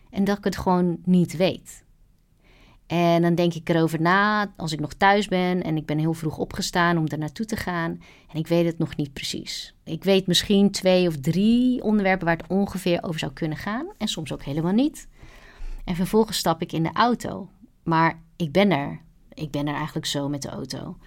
En 0.09 0.23
dat 0.23 0.37
ik 0.37 0.43
het 0.43 0.57
gewoon 0.57 0.97
niet 1.03 1.37
weet. 1.37 1.83
En 2.87 3.21
dan 3.21 3.35
denk 3.35 3.53
ik 3.53 3.69
erover 3.69 4.01
na 4.01 4.53
als 4.57 4.71
ik 4.71 4.79
nog 4.79 4.93
thuis 4.93 5.27
ben 5.27 5.63
en 5.63 5.77
ik 5.77 5.85
ben 5.85 5.97
heel 5.97 6.13
vroeg 6.13 6.37
opgestaan 6.37 6.97
om 6.97 7.07
er 7.07 7.17
naartoe 7.17 7.45
te 7.45 7.55
gaan. 7.55 8.01
En 8.31 8.39
ik 8.39 8.47
weet 8.47 8.65
het 8.65 8.77
nog 8.77 8.95
niet 8.95 9.13
precies. 9.13 9.75
Ik 9.83 10.03
weet 10.03 10.27
misschien 10.27 10.71
twee 10.71 11.07
of 11.07 11.17
drie 11.17 11.83
onderwerpen 11.83 12.25
waar 12.25 12.37
het 12.37 12.49
ongeveer 12.49 13.03
over 13.03 13.19
zou 13.19 13.33
kunnen 13.33 13.57
gaan. 13.57 13.87
En 13.97 14.07
soms 14.07 14.33
ook 14.33 14.43
helemaal 14.43 14.73
niet. 14.73 15.07
En 15.89 15.95
vervolgens 15.95 16.37
stap 16.37 16.61
ik 16.61 16.71
in 16.71 16.83
de 16.83 16.93
auto. 16.93 17.49
Maar 17.83 18.21
ik 18.35 18.51
ben 18.51 18.71
er. 18.71 19.01
Ik 19.33 19.51
ben 19.51 19.67
er 19.67 19.73
eigenlijk 19.73 20.05
zo 20.05 20.29
met 20.29 20.41
de 20.41 20.49
auto. 20.49 20.97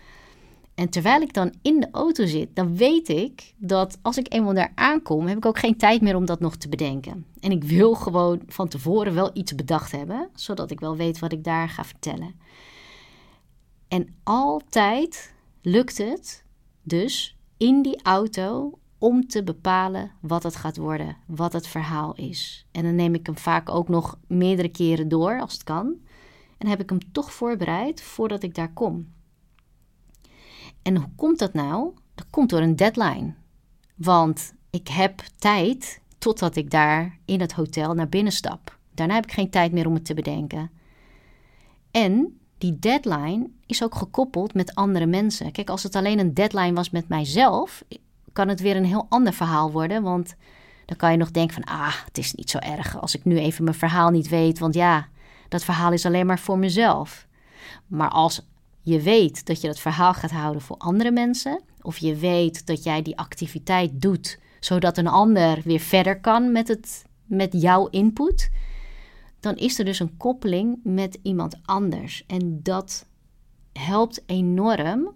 En 0.75 0.89
terwijl 0.89 1.21
ik 1.21 1.33
dan 1.33 1.55
in 1.63 1.81
de 1.81 1.89
auto 1.93 2.27
zit, 2.27 2.57
dan 2.57 2.77
weet 2.77 3.09
ik 3.09 3.55
dat 3.57 3.99
als 4.03 4.19
ik 4.19 4.33
eenmaal 4.33 4.55
daar 4.55 4.73
aankom, 4.75 5.27
heb 5.27 5.37
ik 5.37 5.47
ook 5.47 5.59
geen 5.59 5.77
tijd 5.77 6.01
meer 6.01 6.17
om 6.17 6.25
dat 6.25 6.41
nog 6.41 6.57
te 6.57 6.69
bedenken. 6.69 7.27
En 7.41 7.51
ik 7.51 7.65
wil 7.65 7.95
gewoon 7.95 8.43
van 8.47 8.69
tevoren 8.69 9.15
wel 9.15 9.31
iets 9.33 9.55
bedacht 9.55 9.93
hebben, 9.93 10.29
zodat 10.35 10.71
ik 10.71 10.81
wel 10.81 10.97
weet 10.97 11.19
wat 11.19 11.33
ik 11.33 11.45
daar 11.45 11.69
ga 11.69 11.85
vertellen. 11.85 12.35
En 13.89 14.15
altijd 14.23 15.35
lukt 15.61 15.99
het 15.99 16.45
dus 16.83 17.37
in 17.57 17.83
die 17.83 18.03
auto 18.03 18.79
om 19.03 19.27
te 19.27 19.43
bepalen 19.43 20.11
wat 20.21 20.43
het 20.43 20.57
gaat 20.57 20.77
worden, 20.77 21.17
wat 21.27 21.53
het 21.53 21.67
verhaal 21.67 22.15
is. 22.15 22.67
En 22.73 22.83
dan 22.83 22.95
neem 22.95 23.15
ik 23.15 23.27
hem 23.27 23.39
vaak 23.39 23.69
ook 23.69 23.89
nog 23.89 24.19
meerdere 24.27 24.69
keren 24.69 25.09
door 25.09 25.41
als 25.41 25.53
het 25.53 25.65
kan. 25.65 25.95
En 26.59 26.67
heb 26.67 26.81
ik 26.81 26.89
hem 26.89 27.13
toch 27.13 27.33
voorbereid 27.33 28.03
voordat 28.03 28.43
ik 28.43 28.55
daar 28.55 28.73
kom. 28.73 29.13
En 30.83 30.97
hoe 30.97 31.09
komt 31.17 31.39
dat 31.39 31.53
nou? 31.53 31.95
Dat 32.15 32.27
komt 32.31 32.51
door 32.51 32.61
een 32.61 32.77
deadline. 32.77 33.35
Want 33.95 34.55
ik 34.71 34.89
heb 34.89 35.23
tijd 35.37 36.01
totdat 36.19 36.57
ik 36.57 36.71
daar 36.71 37.19
in 37.25 37.41
het 37.41 37.53
hotel 37.53 37.95
naar 37.95 38.09
binnen 38.09 38.33
stap. 38.33 38.79
Daarna 38.95 39.15
heb 39.15 39.25
ik 39.25 39.33
geen 39.33 39.51
tijd 39.51 39.73
meer 39.73 39.87
om 39.87 39.95
het 39.95 40.05
te 40.05 40.15
bedenken. 40.15 40.71
En 41.91 42.41
die 42.59 42.79
deadline 42.79 43.51
is 43.67 43.83
ook 43.83 43.95
gekoppeld 43.95 44.55
met 44.55 44.75
andere 44.75 45.07
mensen. 45.07 45.53
Kijk, 45.53 45.71
als 45.71 45.83
het 45.83 45.97
alleen 45.97 46.19
een 46.19 46.35
deadline 46.35 46.73
was 46.73 46.91
met 46.91 47.09
mijzelf, 47.09 47.85
kan 48.33 48.49
het 48.49 48.61
weer 48.61 48.77
een 48.77 48.85
heel 48.85 49.07
ander 49.09 49.33
verhaal 49.33 49.71
worden. 49.71 50.03
Want 50.03 50.35
dan 50.87 50.97
kan 50.97 51.11
je 51.11 51.17
nog 51.17 51.31
denken 51.31 51.55
van, 51.55 51.65
ah, 51.65 51.95
het 52.05 52.19
is 52.19 52.33
niet 52.33 52.51
zo 52.51 52.59
erg 52.59 53.01
als 53.01 53.15
ik 53.15 53.25
nu 53.25 53.39
even 53.39 53.65
mijn 53.65 53.77
verhaal 53.77 54.11
niet 54.11 54.29
weet. 54.29 54.59
Want 54.59 54.75
ja, 54.75 55.09
dat 55.49 55.65
verhaal 55.65 55.93
is 55.93 56.07
alleen 56.07 56.27
maar 56.27 56.39
voor 56.39 56.59
mezelf. 56.59 57.27
Maar 57.87 58.11
als 58.11 58.47
je 58.81 59.01
weet 59.01 59.47
dat 59.47 59.61
je 59.61 59.67
dat 59.67 59.79
verhaal 59.79 60.15
gaat 60.15 60.31
houden 60.31 60.63
voor 60.63 60.77
andere 60.77 61.11
mensen, 61.11 61.63
of 61.81 61.99
je 61.99 62.17
weet 62.17 62.67
dat 62.67 62.83
jij 62.83 63.03
die 63.03 63.19
activiteit 63.19 64.01
doet 64.01 64.41
zodat 64.65 64.99
een 64.99 65.07
ander 65.07 65.61
weer 65.65 65.81
verder 65.81 66.21
kan 66.21 66.53
met, 66.53 66.69
het, 66.69 67.05
met 67.25 67.53
jouw 67.53 67.89
input, 67.89 68.51
dan 69.41 69.57
is 69.57 69.79
er 69.79 69.85
dus 69.85 70.01
een 70.01 70.17
koppeling 70.17 70.81
met 70.83 71.19
iemand 71.23 71.57
anders. 71.65 72.25
En 72.27 72.61
dat 72.63 73.07
helpt 73.73 74.23
enorm 74.27 75.15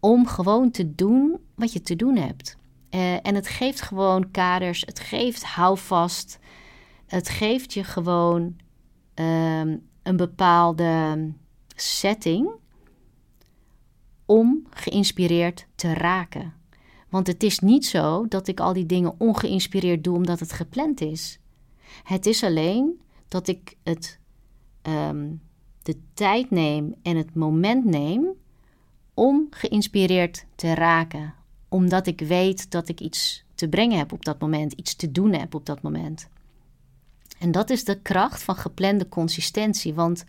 om 0.00 0.26
gewoon 0.26 0.70
te 0.70 0.94
doen 0.94 1.38
wat 1.54 1.72
je 1.72 1.80
te 1.80 1.96
doen 1.96 2.16
hebt. 2.16 2.56
Uh, 2.90 3.26
en 3.26 3.34
het 3.34 3.48
geeft 3.48 3.80
gewoon 3.80 4.30
kaders, 4.30 4.80
het 4.80 5.00
geeft 5.00 5.44
houvast, 5.44 6.38
het 7.06 7.28
geeft 7.28 7.72
je 7.72 7.84
gewoon 7.84 8.56
um, 9.14 9.88
een 10.02 10.16
bepaalde 10.16 11.32
setting 11.74 12.50
om 14.26 14.66
geïnspireerd 14.70 15.66
te 15.74 15.94
raken. 15.94 16.54
Want 17.08 17.26
het 17.26 17.42
is 17.42 17.58
niet 17.58 17.86
zo 17.86 18.26
dat 18.28 18.48
ik 18.48 18.60
al 18.60 18.72
die 18.72 18.86
dingen 18.86 19.14
ongeïnspireerd 19.18 20.04
doe 20.04 20.16
omdat 20.16 20.40
het 20.40 20.52
gepland 20.52 21.00
is. 21.00 21.38
Het 22.02 22.26
is 22.26 22.44
alleen 22.44 23.00
dat 23.28 23.48
ik 23.48 23.76
het, 23.82 24.18
um, 24.82 25.40
de 25.82 26.00
tijd 26.14 26.50
neem 26.50 26.94
en 27.02 27.16
het 27.16 27.34
moment 27.34 27.84
neem 27.84 28.26
om 29.18 29.46
geïnspireerd 29.50 30.44
te 30.54 30.74
raken. 30.74 31.34
Omdat 31.68 32.06
ik 32.06 32.20
weet 32.20 32.70
dat 32.70 32.88
ik 32.88 33.00
iets 33.00 33.44
te 33.54 33.68
brengen 33.68 33.98
heb 33.98 34.12
op 34.12 34.24
dat 34.24 34.40
moment, 34.40 34.72
iets 34.72 34.96
te 34.96 35.12
doen 35.12 35.32
heb 35.32 35.54
op 35.54 35.66
dat 35.66 35.82
moment. 35.82 36.28
En 37.38 37.52
dat 37.52 37.70
is 37.70 37.84
de 37.84 38.00
kracht 38.00 38.42
van 38.42 38.56
geplande 38.56 39.08
consistentie. 39.08 39.94
Want 39.94 40.24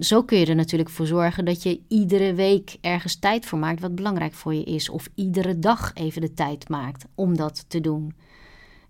zo 0.00 0.22
kun 0.22 0.38
je 0.38 0.46
er 0.46 0.54
natuurlijk 0.54 0.90
voor 0.90 1.06
zorgen 1.06 1.44
dat 1.44 1.62
je 1.62 1.80
iedere 1.88 2.34
week 2.34 2.76
ergens 2.80 3.16
tijd 3.16 3.46
voor 3.46 3.58
maakt 3.58 3.80
wat 3.80 3.94
belangrijk 3.94 4.32
voor 4.32 4.54
je 4.54 4.64
is. 4.64 4.88
Of 4.88 5.08
iedere 5.14 5.58
dag 5.58 5.94
even 5.94 6.20
de 6.20 6.34
tijd 6.34 6.68
maakt 6.68 7.04
om 7.14 7.36
dat 7.36 7.64
te 7.68 7.80
doen. 7.80 8.14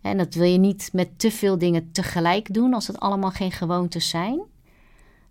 En 0.00 0.16
dat 0.16 0.34
wil 0.34 0.48
je 0.48 0.58
niet 0.58 0.90
met 0.92 1.18
te 1.18 1.30
veel 1.30 1.58
dingen 1.58 1.92
tegelijk 1.92 2.54
doen 2.54 2.74
als 2.74 2.86
het 2.86 3.00
allemaal 3.00 3.30
geen 3.30 3.52
gewoontes 3.52 4.08
zijn. 4.08 4.40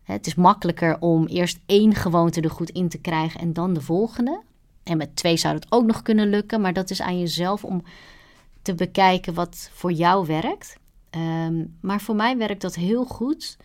Het 0.06 0.28
is 0.28 0.36
makkelijker 0.36 1.00
om 1.00 1.26
eerst 1.26 1.60
één 1.66 1.96
gewoonte 1.96 2.42
er 2.42 2.50
goed 2.50 2.70
in 2.70 2.90
te 2.90 2.98
krijgen 2.98 3.40
en 3.40 3.54
dan 3.54 3.74
de 3.74 3.82
volgende. 3.82 4.42
En 4.84 4.98
met 4.98 5.16
twee 5.16 5.38
zou 5.38 5.56
het 5.56 5.66
ook 5.70 5.86
nog 5.86 6.02
kunnen 6.02 6.30
lukken, 6.30 6.62
maar 6.62 6.74
dat 6.74 6.90
is 6.90 7.02
aan 7.02 7.20
jezelf 7.20 7.64
om 7.64 7.84
te 8.62 8.76
bekijken 8.76 9.34
wat 9.34 9.70
voor 9.74 9.92
jou 9.92 10.26
werkt. 10.26 10.78
Um, 11.12 11.78
maar 11.82 12.02
voor 12.02 12.16
mij 12.16 12.38
werkt 12.38 12.62
dat 12.62 12.76
heel 12.76 13.06
goed 13.06 13.58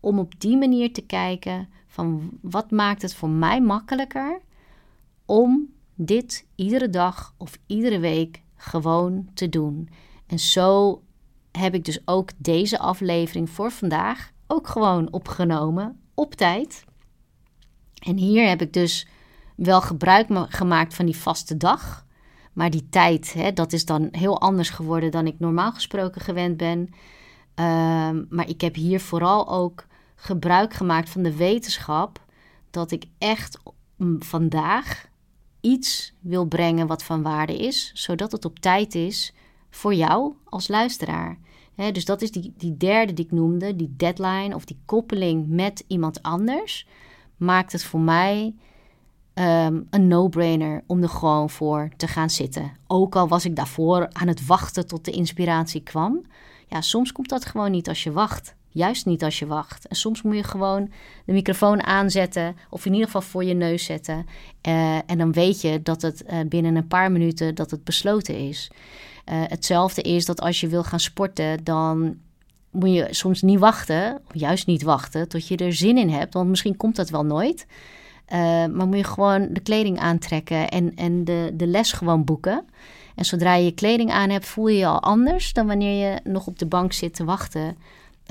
om 0.00 0.18
op 0.18 0.40
die 0.40 0.56
manier 0.56 0.92
te 0.92 1.02
kijken 1.02 1.68
van 1.86 2.30
wat 2.40 2.70
maakt 2.70 3.02
het 3.02 3.14
voor 3.14 3.30
mij 3.30 3.60
makkelijker 3.60 4.40
om 5.24 5.72
dit 5.94 6.46
iedere 6.54 6.90
dag 6.90 7.34
of 7.36 7.58
iedere 7.66 7.98
week 7.98 8.42
gewoon 8.56 9.28
te 9.34 9.48
doen. 9.48 9.88
En 10.26 10.38
zo 10.38 11.02
heb 11.52 11.74
ik 11.74 11.84
dus 11.84 12.00
ook 12.04 12.30
deze 12.36 12.78
aflevering 12.78 13.50
voor 13.50 13.70
vandaag 13.70 14.32
ook 14.46 14.68
gewoon 14.68 15.12
opgenomen 15.12 16.00
op 16.14 16.34
tijd. 16.34 16.84
En 18.02 18.16
hier 18.16 18.48
heb 18.48 18.62
ik 18.62 18.72
dus 18.72 19.06
wel 19.56 19.80
gebruik 19.80 20.28
gemaakt 20.48 20.94
van 20.94 21.06
die 21.06 21.16
vaste 21.16 21.56
dag. 21.56 22.04
Maar 22.52 22.70
die 22.70 22.88
tijd, 22.88 23.32
hè, 23.32 23.52
dat 23.52 23.72
is 23.72 23.84
dan 23.84 24.08
heel 24.10 24.40
anders 24.40 24.70
geworden 24.70 25.10
dan 25.10 25.26
ik 25.26 25.38
normaal 25.38 25.72
gesproken 25.72 26.20
gewend 26.20 26.56
ben. 26.56 26.88
Ehm, 27.54 28.24
maar 28.28 28.48
ik 28.48 28.60
heb 28.60 28.74
hier 28.74 29.00
vooral 29.00 29.48
ook 29.48 29.86
gebruik 30.14 30.74
gemaakt 30.74 31.08
van 31.08 31.22
de 31.22 31.36
wetenschap 31.36 32.24
dat 32.70 32.90
ik 32.90 33.04
echt 33.18 33.58
vandaag 34.18 35.08
iets 35.60 36.14
wil 36.20 36.44
brengen 36.44 36.86
wat 36.86 37.02
van 37.02 37.22
waarde 37.22 37.56
is, 37.56 37.90
zodat 37.94 38.32
het 38.32 38.44
op 38.44 38.58
tijd 38.58 38.94
is 38.94 39.34
voor 39.70 39.94
jou 39.94 40.34
als 40.44 40.68
luisteraar. 40.68 41.38
Dus 41.76 42.04
dat 42.04 42.22
is 42.22 42.30
die, 42.30 42.54
die 42.56 42.76
derde 42.76 43.12
die 43.12 43.24
ik 43.24 43.32
noemde, 43.32 43.76
die 43.76 43.94
deadline 43.96 44.54
of 44.54 44.64
die 44.64 44.78
koppeling 44.84 45.48
met 45.48 45.84
iemand 45.86 46.22
anders, 46.22 46.86
maakt 47.36 47.72
het 47.72 47.84
voor 47.84 48.00
mij 48.00 48.54
Ehm, 49.36 49.80
een 49.90 50.08
no-brainer 50.08 50.82
om 50.86 51.02
er 51.02 51.08
gewoon 51.08 51.50
voor 51.50 51.88
te 51.96 52.06
gaan 52.06 52.30
zitten. 52.30 52.72
Ook 52.86 53.16
al 53.16 53.28
was 53.28 53.44
ik 53.44 53.56
daarvoor 53.56 54.08
aan 54.12 54.28
het 54.28 54.46
wachten 54.46 54.86
tot 54.86 55.04
de 55.04 55.10
inspiratie 55.10 55.82
kwam. 55.82 56.22
Ja, 56.66 56.80
soms 56.80 57.12
komt 57.12 57.28
dat 57.28 57.44
gewoon 57.44 57.70
niet 57.70 57.88
als 57.88 58.02
je 58.02 58.12
wacht. 58.12 58.54
Juist 58.68 59.06
niet 59.06 59.24
als 59.24 59.38
je 59.38 59.46
wacht. 59.46 59.88
En 59.88 59.96
soms 59.96 60.22
moet 60.22 60.36
je 60.36 60.42
gewoon 60.42 60.90
de 61.24 61.32
microfoon 61.32 61.82
aanzetten, 61.82 62.56
of 62.70 62.86
in 62.86 62.92
ieder 62.92 63.06
geval 63.06 63.20
voor 63.20 63.44
je 63.44 63.54
neus 63.54 63.84
zetten. 63.84 64.26
Uh, 64.68 64.94
en 64.94 65.18
dan 65.18 65.32
weet 65.32 65.60
je 65.60 65.82
dat 65.82 66.02
het 66.02 66.24
uh, 66.26 66.40
binnen 66.48 66.76
een 66.76 66.88
paar 66.88 67.12
minuten 67.12 67.54
dat 67.54 67.70
het 67.70 67.84
besloten 67.84 68.38
is. 68.38 68.70
Uh, 69.32 69.42
hetzelfde 69.46 70.02
is 70.02 70.24
dat 70.24 70.40
als 70.40 70.60
je 70.60 70.68
wil 70.68 70.84
gaan 70.84 71.00
sporten, 71.00 71.64
dan 71.64 72.18
moet 72.70 72.92
je 72.92 73.06
soms 73.10 73.42
niet 73.42 73.58
wachten, 73.58 74.20
of 74.26 74.40
juist 74.40 74.66
niet 74.66 74.82
wachten, 74.82 75.28
tot 75.28 75.48
je 75.48 75.56
er 75.56 75.72
zin 75.72 75.98
in 75.98 76.10
hebt. 76.10 76.34
Want 76.34 76.48
misschien 76.48 76.76
komt 76.76 76.96
dat 76.96 77.10
wel 77.10 77.24
nooit. 77.24 77.66
Uh, 78.32 78.38
maar 78.66 78.86
moet 78.86 78.96
je 78.96 79.04
gewoon 79.04 79.48
de 79.50 79.60
kleding 79.60 79.98
aantrekken 79.98 80.68
en, 80.68 80.94
en 80.94 81.24
de, 81.24 81.50
de 81.54 81.66
les 81.66 81.92
gewoon 81.92 82.24
boeken. 82.24 82.64
En 83.14 83.24
zodra 83.24 83.54
je 83.54 83.64
je 83.64 83.72
kleding 83.72 84.10
aan 84.10 84.30
hebt, 84.30 84.46
voel 84.46 84.68
je 84.68 84.78
je 84.78 84.86
al 84.86 85.02
anders 85.02 85.52
dan 85.52 85.66
wanneer 85.66 86.10
je 86.10 86.20
nog 86.24 86.46
op 86.46 86.58
de 86.58 86.66
bank 86.66 86.92
zit 86.92 87.14
te 87.14 87.24
wachten 87.24 87.76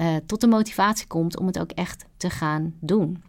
uh, 0.01 0.15
tot 0.25 0.41
de 0.41 0.47
motivatie 0.47 1.07
komt 1.07 1.39
om 1.39 1.45
het 1.45 1.59
ook 1.59 1.71
echt 1.71 2.05
te 2.17 2.29
gaan 2.29 2.73
doen. 2.79 3.23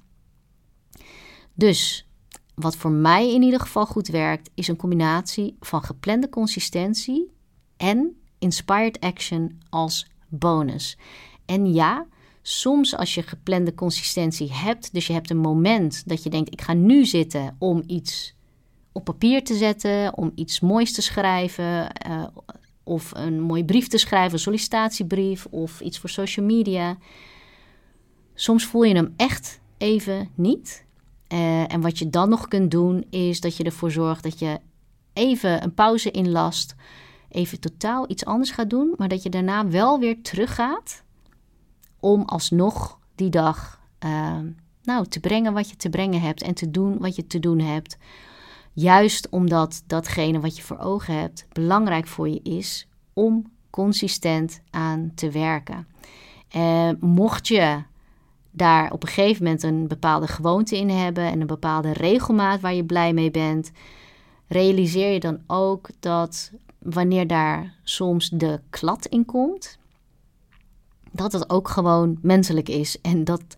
Dus 1.55 2.07
wat 2.55 2.77
voor 2.77 2.91
mij 2.91 3.35
in 3.35 3.43
ieder 3.43 3.61
geval 3.61 3.87
goed 3.87 4.09
werkt, 4.09 4.51
is 4.55 4.69
een 4.69 4.77
combinatie 4.77 5.57
van 5.61 5.83
geplande 5.83 6.29
consistentie 6.29 7.35
en 7.77 8.17
inspired 8.39 9.01
action 9.01 9.61
als 9.71 10.07
bonus. 10.29 10.99
En 11.45 11.73
ja, 11.73 12.07
soms 12.43 12.97
als 12.97 13.15
je 13.15 13.23
geplande 13.23 13.75
consistentie 13.75 14.53
hebt, 14.53 14.93
dus 14.93 15.07
je 15.07 15.12
hebt 15.12 15.31
een 15.31 15.39
moment 15.39 16.09
dat 16.09 16.23
je 16.23 16.31
denkt: 16.31 16.53
ik 16.53 16.61
ga 16.61 16.73
nu 16.73 17.05
zitten 17.05 17.57
om 17.59 17.83
iets 17.87 18.35
op 18.93 19.05
papier 19.05 19.45
te 19.45 19.55
zetten, 19.55 20.17
om 20.17 20.33
iets 20.35 20.61
moois 20.61 20.93
te 20.93 21.03
schrijven, 21.03 21.93
uh, 22.09 22.27
of 22.83 23.11
een 23.15 23.41
mooie 23.41 23.65
brief 23.65 23.89
te 23.89 23.99
schrijven, 23.99 24.33
een 24.33 24.39
sollicitatiebrief 24.39 25.47
of 25.51 25.81
iets 25.81 25.99
voor 25.99 26.11
social 26.11 26.47
media. 26.47 26.97
Soms 28.35 28.65
voel 28.65 28.83
je 28.83 28.95
hem 28.95 29.15
echt 29.17 29.61
even 29.79 30.31
niet. 30.35 30.85
Uh, 31.33 31.73
en 31.73 31.81
wat 31.81 31.99
je 31.99 32.11
dan 32.11 32.29
nog 32.29 32.49
kunt 32.49 32.71
doen, 32.71 33.05
is 33.11 33.41
dat 33.41 33.57
je 33.57 33.65
ervoor 33.65 33.91
zorgt 33.91 34.23
dat 34.23 34.39
je 34.39 34.59
even 35.12 35.62
een 35.62 35.75
pauze 35.75 36.11
inlast, 36.11 36.75
even 37.29 37.61
totaal 37.61 38.11
iets 38.11 38.25
anders 38.25 38.51
gaat 38.51 38.71
doen, 38.71 38.95
maar 38.97 39.09
dat 39.09 39.23
je 39.23 39.29
daarna 39.29 39.69
wel 39.69 39.99
weer 39.99 40.23
teruggaat 40.23 41.03
om 42.01 42.23
alsnog 42.23 42.99
die 43.15 43.31
dag 43.31 43.81
uh, 44.05 44.39
nou, 44.83 45.07
te 45.07 45.21
brengen 45.21 45.53
wat 45.53 45.71
je 45.71 45.77
te 45.77 45.91
brengen 45.91 46.21
hebt 46.21 46.43
en 46.43 46.55
te 46.55 46.71
doen 46.71 46.99
wat 46.99 47.17
je 47.17 47.27
te 47.27 47.39
doen 47.39 47.59
hebt. 47.59 47.97
Juist 48.73 49.29
omdat 49.29 49.83
datgene 49.87 50.41
wat 50.41 50.57
je 50.57 50.62
voor 50.62 50.79
ogen 50.79 51.15
hebt 51.15 51.47
belangrijk 51.53 52.07
voor 52.07 52.29
je 52.29 52.41
is 52.43 52.89
om 53.12 53.51
consistent 53.71 54.61
aan 54.71 55.12
te 55.15 55.31
werken. 55.31 55.87
Uh, 56.57 56.91
mocht 57.01 57.49
je 57.49 57.83
daar 58.51 58.93
op 58.93 59.03
een 59.03 59.09
gegeven 59.09 59.45
moment 59.45 59.62
een 59.62 59.89
bepaalde 59.89 60.27
gewoonte 60.27 60.77
in 60.77 60.89
hebben 60.89 61.25
en 61.25 61.41
een 61.41 61.47
bepaalde 61.47 61.93
regelmaat 61.93 62.61
waar 62.61 62.75
je 62.75 62.85
blij 62.85 63.12
mee 63.12 63.31
bent, 63.31 63.71
realiseer 64.47 65.12
je 65.12 65.21
dan 65.21 65.39
ook 65.47 65.89
dat 66.01 66.53
wanneer 66.90 67.27
daar 67.27 67.75
soms 67.83 68.29
de 68.29 68.61
klad 68.70 69.07
in 69.07 69.25
komt, 69.25 69.79
dat 71.12 71.33
het 71.33 71.51
ook 71.51 71.68
gewoon 71.68 72.18
menselijk 72.22 72.68
is. 72.68 73.01
En 73.01 73.25
dat, 73.25 73.57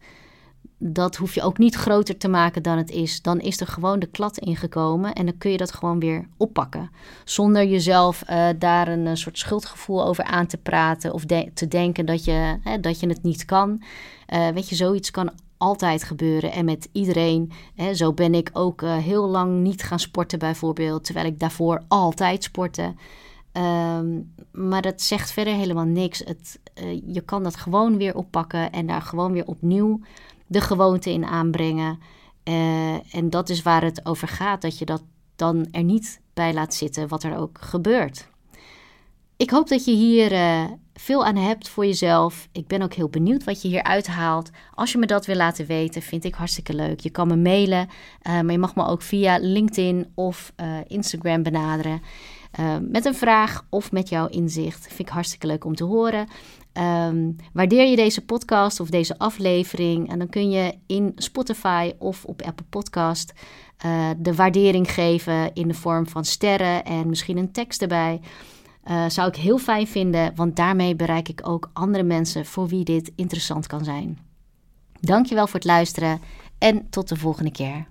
dat 0.78 1.16
hoef 1.16 1.34
je 1.34 1.42
ook 1.42 1.58
niet 1.58 1.74
groter 1.74 2.16
te 2.16 2.28
maken 2.28 2.62
dan 2.62 2.76
het 2.76 2.90
is. 2.90 3.22
Dan 3.22 3.40
is 3.40 3.60
er 3.60 3.66
gewoon 3.66 3.98
de 3.98 4.06
klad 4.06 4.38
ingekomen 4.38 5.12
en 5.12 5.26
dan 5.26 5.38
kun 5.38 5.50
je 5.50 5.56
dat 5.56 5.72
gewoon 5.72 6.00
weer 6.00 6.28
oppakken. 6.36 6.90
Zonder 7.24 7.66
jezelf 7.66 8.22
uh, 8.30 8.48
daar 8.58 8.88
een, 8.88 9.16
soort 9.16 9.38
schuldgevoel 9.38 10.04
over 10.04 10.24
aan 10.24 10.46
te 10.46 10.58
praten 10.58 11.12
of 11.12 11.24
te 11.54 11.68
denken 11.68 12.06
dat 12.06 12.24
je, 12.24 12.58
hè, 12.62 12.80
dat 12.80 13.00
je 13.00 13.08
het 13.08 13.22
niet 13.22 13.44
kan. 13.44 13.82
Uh, 14.28 14.48
weet 14.48 14.68
je, 14.68 14.74
zoiets 14.74 15.10
kan 15.10 15.30
altijd 15.58 16.02
gebeuren 16.02 16.52
en 16.52 16.64
met 16.64 16.88
iedereen. 16.92 17.52
Hè, 17.74 17.94
zo 17.94 18.12
ben 18.12 18.34
ik 18.34 18.50
ook 18.52 18.82
uh, 18.82 18.96
heel 18.96 19.28
lang 19.28 19.62
niet 19.62 19.82
gaan 19.82 19.98
sporten 19.98 20.38
bijvoorbeeld, 20.38 21.04
terwijl 21.04 21.26
ik 21.26 21.38
daarvoor 21.38 21.84
altijd 21.88 22.42
sportte. 22.42 22.94
Um, 23.52 24.34
maar 24.52 24.82
dat 24.82 25.02
zegt 25.02 25.30
verder 25.30 25.54
helemaal 25.54 25.84
niks. 25.84 26.18
Het, 26.18 26.60
uh, 26.82 27.02
je 27.06 27.20
kan 27.20 27.42
dat 27.42 27.56
gewoon 27.56 27.96
weer 27.96 28.14
oppakken 28.16 28.72
en 28.72 28.86
daar 28.86 29.02
gewoon 29.02 29.32
weer 29.32 29.46
opnieuw 29.46 30.00
de 30.46 30.60
gewoonte 30.60 31.12
in 31.12 31.24
aanbrengen. 31.24 31.98
Uh, 32.44 33.14
en 33.14 33.30
dat 33.30 33.48
is 33.48 33.62
waar 33.62 33.82
het 33.82 34.06
over 34.06 34.28
gaat, 34.28 34.62
dat 34.62 34.78
je 34.78 34.84
dat 34.84 35.02
dan 35.36 35.66
er 35.70 35.82
niet 35.82 36.20
bij 36.34 36.54
laat 36.54 36.74
zitten, 36.74 37.08
wat 37.08 37.22
er 37.22 37.36
ook 37.36 37.58
gebeurt. 37.60 38.28
Ik 39.36 39.50
hoop 39.50 39.68
dat 39.68 39.84
je 39.84 39.92
hier 39.92 40.32
veel 41.00 41.24
aan 41.24 41.36
hebt 41.36 41.68
voor 41.68 41.86
jezelf. 41.86 42.48
Ik 42.52 42.66
ben 42.66 42.82
ook 42.82 42.94
heel 42.94 43.08
benieuwd 43.08 43.44
wat 43.44 43.62
je 43.62 43.68
hier 43.68 43.82
uithaalt. 43.82 44.50
Als 44.74 44.92
je 44.92 44.98
me 44.98 45.06
dat 45.06 45.26
wil 45.26 45.36
laten 45.36 45.66
weten, 45.66 46.02
vind 46.02 46.24
ik 46.24 46.34
hartstikke 46.34 46.74
leuk. 46.74 47.00
Je 47.00 47.10
kan 47.10 47.28
me 47.28 47.36
mailen, 47.36 47.88
uh, 47.88 48.32
maar 48.40 48.52
je 48.52 48.58
mag 48.58 48.74
me 48.74 48.86
ook 48.86 49.02
via 49.02 49.38
LinkedIn 49.40 50.12
of 50.14 50.52
Instagram 50.86 51.42
benaderen. 51.42 52.02
Uh, 52.60 52.76
met 52.80 53.04
een 53.04 53.14
vraag 53.14 53.66
of 53.68 53.92
met 53.92 54.08
jouw 54.08 54.26
inzicht. 54.26 54.86
Vind 54.86 54.98
ik 54.98 55.08
hartstikke 55.08 55.46
leuk 55.46 55.64
om 55.64 55.74
te 55.74 55.84
horen. 55.84 56.26
Um, 57.08 57.36
waardeer 57.52 57.86
je 57.86 57.96
deze 57.96 58.24
podcast 58.24 58.80
of 58.80 58.88
deze 58.88 59.18
aflevering? 59.18 60.10
En 60.10 60.18
dan 60.18 60.28
kun 60.28 60.50
je 60.50 60.74
in 60.86 61.12
Spotify 61.16 61.92
of 61.98 62.24
op 62.24 62.42
Apple 62.42 62.66
Podcast 62.70 63.32
de 64.18 64.34
waardering 64.34 64.90
geven 64.90 65.54
in 65.54 65.68
de 65.68 65.74
vorm 65.74 66.06
van 66.06 66.24
sterren 66.24 66.84
en 66.84 67.08
misschien 67.08 67.36
een 67.36 67.52
tekst 67.52 67.82
erbij. 67.82 68.20
Uh, 68.88 69.08
zou 69.08 69.28
ik 69.28 69.36
heel 69.36 69.58
fijn 69.58 69.86
vinden, 69.86 70.34
want 70.34 70.56
daarmee 70.56 70.96
bereik 70.96 71.28
ik 71.28 71.48
ook 71.48 71.70
andere 71.72 72.04
mensen 72.04 72.46
voor 72.46 72.68
wie 72.68 72.84
dit 72.84 73.12
interessant 73.16 73.66
kan 73.66 73.84
zijn. 73.84 74.18
Dankjewel 75.00 75.46
voor 75.46 75.54
het 75.54 75.64
luisteren 75.64 76.20
en 76.58 76.90
tot 76.90 77.08
de 77.08 77.16
volgende 77.16 77.50
keer. 77.50 77.86